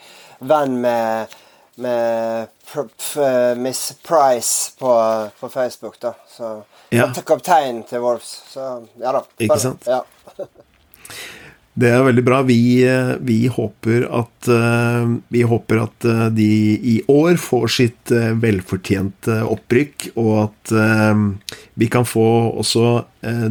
[0.51, 1.39] venn med,
[1.85, 4.91] med Miss Price på,
[5.39, 6.11] på, Facebook, da.
[6.27, 6.57] Så
[6.91, 7.07] ja.
[7.23, 8.35] kapteinen til Wolves.
[8.51, 8.67] Så
[8.99, 9.23] ja da.
[9.39, 9.87] Ikke sant?
[9.87, 10.03] Ja.
[11.75, 12.37] Det er veldig bra.
[12.47, 16.47] Vi, eh, vi, håper at, eh, vi, håper at eh, de
[16.79, 20.73] i år får sitt velfortjente opprykk, og at
[21.75, 22.25] vi kan få
[22.61, 23.03] også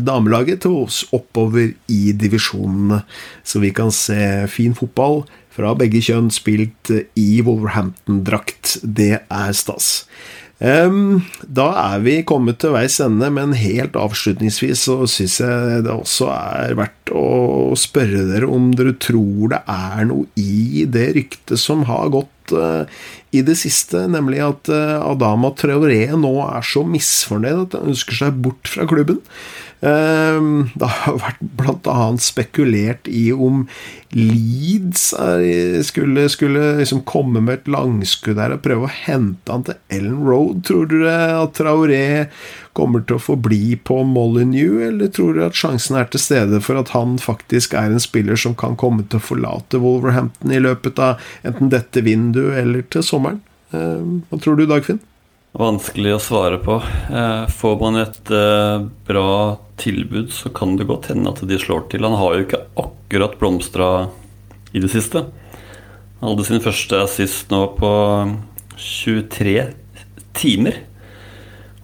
[0.07, 3.03] damelaget til oss oppover i divisjonene,
[3.45, 8.79] så vi kan se fin fotball fra begge kjønn spilt i Wolverhampton-drakt.
[8.83, 10.07] Det er stas.
[10.61, 16.29] Da er vi kommet til veis ende, men helt avslutningsvis så syns jeg det også
[16.31, 21.83] er verdt å spørre dere om dere tror det er noe i det ryktet som
[21.91, 22.87] har gått eh,
[23.35, 28.21] i det siste, nemlig at eh, Adama Traoré nå er så misfornøyd at han ønsker
[28.23, 29.21] seg bort fra klubben.
[29.83, 32.07] Ehm, det har vært bl.a.
[32.23, 33.65] spekulert i om
[34.15, 35.09] Leeds
[35.89, 40.23] skulle, skulle liksom komme med et langskudd der og prøve å hente han til Ellen
[40.25, 40.63] Road.
[40.69, 42.05] Tror dere at Traoré
[42.75, 46.81] kommer til å forbli på Molyneux, eller tror dere at sjansen er til stede for
[46.81, 51.03] at han faktisk er en spiller som kan komme til å forlate Wolverhampton i løpet
[51.03, 53.43] av enten dette vinduet eller til sommeren?
[53.75, 55.03] Ehm, hva tror du, Dagfinn?
[55.55, 56.81] Vanskelig å svare på.
[57.15, 61.85] Eh, får man et eh, bra tilbud, så kan det godt hende at de slår
[61.93, 62.03] til.
[62.03, 63.91] Han har jo ikke akkurat blomstra
[64.75, 65.23] i det siste.
[66.19, 67.93] Han hadde sin første assist nå på
[68.75, 69.55] 23
[70.35, 70.83] timer.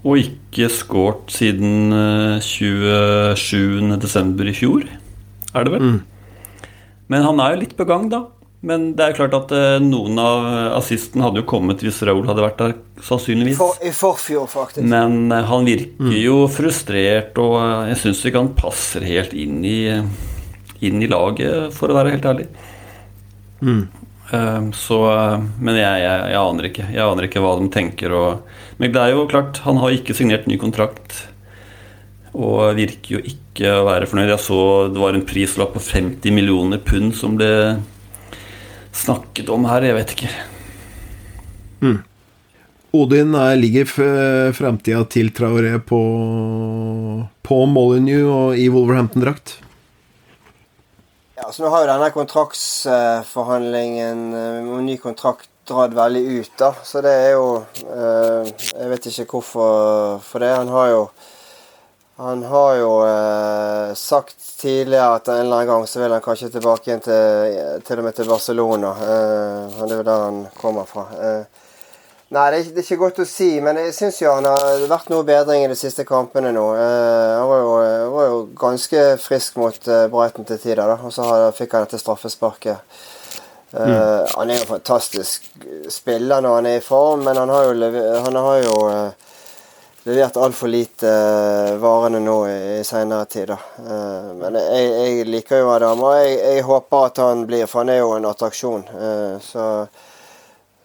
[0.02, 1.94] Og ikke skåret siden
[2.42, 3.30] 27.12.
[3.94, 4.90] Eh, i fjor,
[5.54, 5.86] er det vel.
[5.86, 6.66] Mm.
[7.06, 8.24] Men han er jo litt på gang, da.
[8.60, 10.46] Men det er klart at eh, noen av
[10.76, 12.74] assisten hadde jo kommet hvis Raúl hadde vært der,
[13.06, 13.56] sannsynligvis.
[13.56, 14.84] For, I forfjor, faktisk.
[14.84, 16.18] Men eh, han virker mm.
[16.20, 19.78] jo frustrert, og eh, jeg syns ikke han passer helt inn i,
[20.84, 22.46] inn i laget, for å være helt ærlig.
[23.64, 23.82] Mm.
[24.78, 24.96] Så,
[25.58, 26.84] men jeg, jeg, jeg, aner ikke.
[26.94, 28.12] Jeg aner ikke hva de tenker.
[28.14, 31.16] Og, men det er jo klart, han har ikke signert ny kontrakt.
[32.30, 34.30] Og virker jo ikke å være fornøyd.
[34.30, 34.60] Jeg så
[34.94, 37.50] det var en prislapp på 50 millioner pund som ble
[38.92, 39.82] snakket om her.
[39.86, 40.30] Jeg vet ikke.
[41.80, 41.98] Mm.
[42.96, 43.86] Odin er, ligger
[44.56, 46.00] framtida til Traoré på,
[47.46, 49.48] på Molyneux og i Wolverhampton-drakt?
[51.38, 56.72] Ja, så Nå har jo denne kontraktsforhandlingen om ny kontrakt dratt veldig ut, da.
[56.84, 57.46] Så det er jo
[57.86, 60.52] eh, Jeg vet ikke hvorfor for det.
[60.56, 61.02] Han har jo
[62.20, 66.50] han har jo eh, sagt tidligere at en eller annen gang så vil han kanskje
[66.52, 68.90] tilbake igjen til, til og med til Barcelona.
[69.06, 71.06] Eh, det er jo der han kommer fra.
[71.16, 71.62] Eh,
[72.28, 74.84] nei, det er, det er, ikke godt å si, men jeg syns jo han har
[74.90, 76.66] vært noe bedring i de siste kampene nå.
[76.76, 77.72] Eh, han var jo,
[78.18, 81.24] var jo, ganske frisk mot eh, Brighton til tider, da, og så
[81.56, 83.00] fikk han dette straffesparket.
[83.72, 84.36] Eh, mm.
[84.36, 85.48] Han er jo fantastisk
[85.88, 87.90] spiller når han er i form, men han har jo,
[88.28, 88.78] han har jo
[90.02, 93.50] levert altfor lite uh, varene nå i, i seinere tid.
[93.52, 93.58] Da.
[94.38, 97.92] men jeg, jeg, liker jo Adam, og jeg, jeg, håper at han blir, for han
[97.92, 98.86] er jo en attraksjon.
[98.94, 99.66] Uh, så,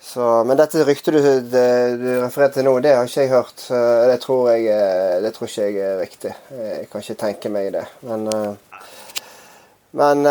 [0.05, 3.63] Så, men dette ryktet du, det, du refererte til nå, det har ikke jeg hørt.
[4.11, 4.76] Det tror, jeg,
[5.24, 6.34] det tror ikke jeg er riktig.
[6.53, 7.82] Jeg kan ikke tenke meg det.
[8.05, 8.30] Men,
[9.97, 10.30] men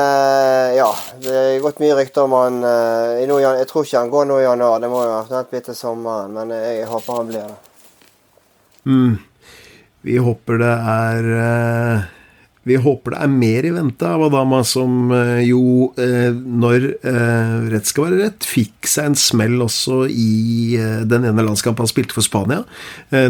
[0.78, 0.86] ja.
[1.18, 4.78] Det er gått mye rykter om han Jeg tror ikke han går nå i januar.
[4.78, 6.38] Det må jo ha blitt til sommeren.
[6.38, 7.73] Men jeg håper han blir det.
[8.84, 9.16] Mm.
[10.04, 11.28] Vi håper det er
[12.64, 17.56] vi håper det er mer i vente av Adama, som eh, jo, eh, når eh,
[17.74, 22.16] rett skal være rett, fikk seg en smell også i den ene landskampen han spilte
[22.16, 22.62] for Spania.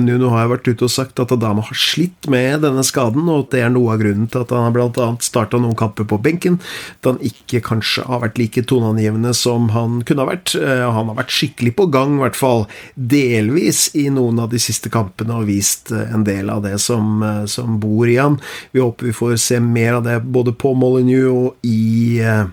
[0.02, 3.54] Nuno har vært ute og sagt at Adama har slitt med denne skaden, og at
[3.54, 5.08] det er noe av grunnen til at han bl.a.
[5.24, 6.60] starta noen kamper på benken,
[7.02, 10.54] da han ikke kanskje har vært like toneangivende som han kunne ha vært.
[10.58, 14.92] Han har vært skikkelig på gang, i hvert fall delvis, i noen av de siste
[14.94, 18.38] kampene, og vist en del av det som, som bor i han.
[18.74, 22.44] Vi håper vi får får se mer av det både på Molyneux og i, eh,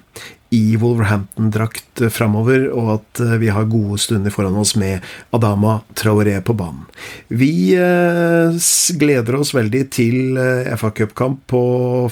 [0.51, 5.03] i Wolverhampton-drakt framover, og at eh, vi har gode stunder foran oss med
[5.35, 6.85] Adama Traoré på banen.
[7.27, 8.55] Vi eh,
[9.01, 10.39] gleder oss veldig til
[10.79, 11.63] FA Cup-kamp på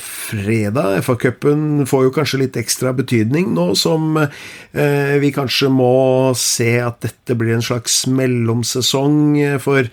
[0.04, 1.00] fredag.
[1.08, 4.18] FA Cupen får jo kanskje litt ekstra betydning nå som
[5.20, 9.90] vi kanskje må se at dette blir en slags mellomsesong for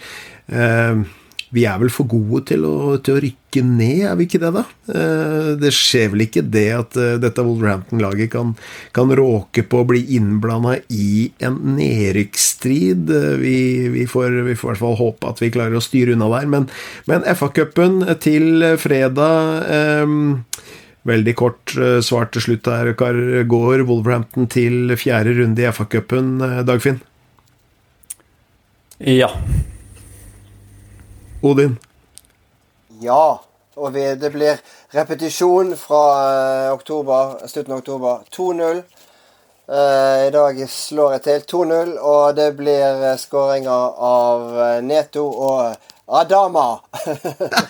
[1.54, 4.50] vi er vel for gode til å, til å, rykke ned, er vi ikke det,
[4.56, 4.62] da?
[4.90, 8.54] Eh, det skjer vel ikke det at eh, dette Wolverhampton-laget kan,
[8.96, 13.12] kan, råke på å bli innblanda i en nedrykksstrid.
[13.14, 13.58] Eh, vi,
[13.94, 16.50] vi, får, vi, får, i hvert fall håpe at vi klarer å styre unna der.
[16.50, 16.66] Men,
[17.06, 20.18] men FA-cupen til fredag eh,
[21.06, 21.70] Veldig kort
[22.02, 23.14] svar til slutt her, Kar.
[23.46, 26.32] Går Wolverhampton til fjerde runde i FA-cupen,
[26.66, 26.98] Dagfinn?
[28.98, 29.30] Ja.
[31.50, 31.76] Odin?
[33.02, 33.38] Ja.
[33.76, 34.56] Og det blir
[34.96, 36.04] repetisjon fra
[36.68, 38.22] uh, oktober, slutten av oktober.
[38.32, 38.80] 2-0.
[39.66, 45.26] Uh, eh, I dag slår jeg til 2-0, og det blir uh, skåringer av Neto
[45.28, 46.78] og Adama.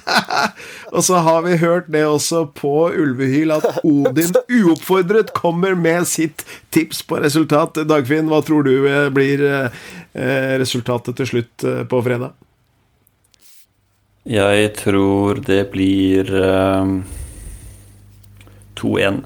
[0.94, 6.46] og så har vi hørt det også på Ulvehyl, at Odin uoppfordret kommer med sitt
[6.70, 7.82] tips på resultat.
[7.88, 8.76] Dagfinn, hva tror du
[9.16, 9.42] blir
[10.60, 12.36] resultatet til slutt på fredag?
[14.26, 17.04] Jeg tror det blir um,
[18.74, 19.20] 2-1.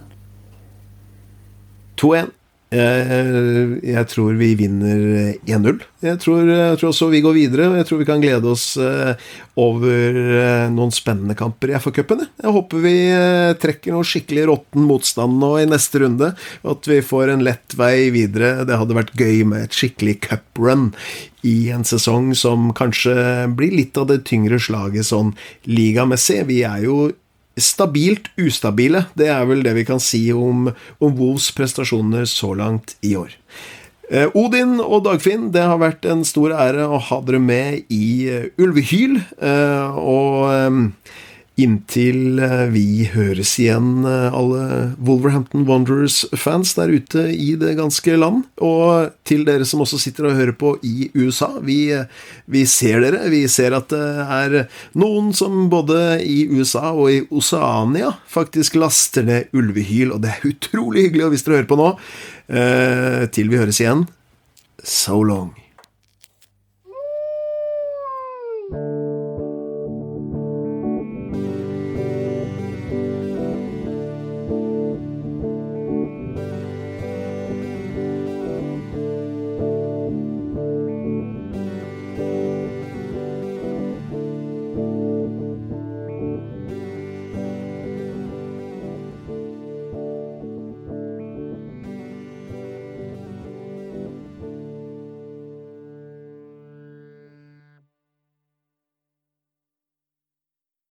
[1.96, 2.28] 2-1.
[2.70, 5.00] Jeg, jeg, tror vi vinner
[5.42, 5.80] 1-0.
[6.04, 7.64] Jeg, jeg, tror også vi går videre.
[7.80, 9.16] Jeg tror vi kan glede oss eh,
[9.58, 12.22] over eh, noen spennende kamper i FA-cupen.
[12.38, 16.30] Jeg håper vi eh, trekker noe skikkelig råtten motstand nå i neste runde.
[16.62, 18.60] At vi får en lett vei videre.
[18.68, 20.92] Det hadde vært gøy med et skikkelig cuprun
[21.42, 23.16] i en sesong som kanskje
[23.58, 25.34] blir litt av det tyngre slaget sånn
[25.66, 26.44] ligamessig.
[26.46, 27.08] Vi er jo
[27.64, 29.04] stabilt ustabile.
[29.18, 33.36] Det er vel det vi kan si om, om Wolves prestasjoner så langt i år.
[34.10, 38.26] Eh, Odin og Dagfinn, det har vært en stor ære å ha dere med i
[38.26, 39.20] uh, Ulvehyl.
[39.38, 40.90] Uh, og
[41.60, 48.46] Inntil eh, vi høres igjen, eh, alle Wolverhampton Wanderers-fans der ute i det ganske land.
[48.64, 51.50] Og til dere som også sitter og hører på i USA.
[51.66, 52.08] Vi, eh,
[52.50, 53.26] vi ser dere.
[53.32, 54.56] Vi ser at det er
[54.98, 60.50] noen som både i USA og i Oceania faktisk laster ned ulvehyl, og det er
[60.54, 61.90] utrolig hyggelig hvis dere hører på nå.
[63.30, 64.08] Til vi høres igjen,
[64.82, 65.59] so long.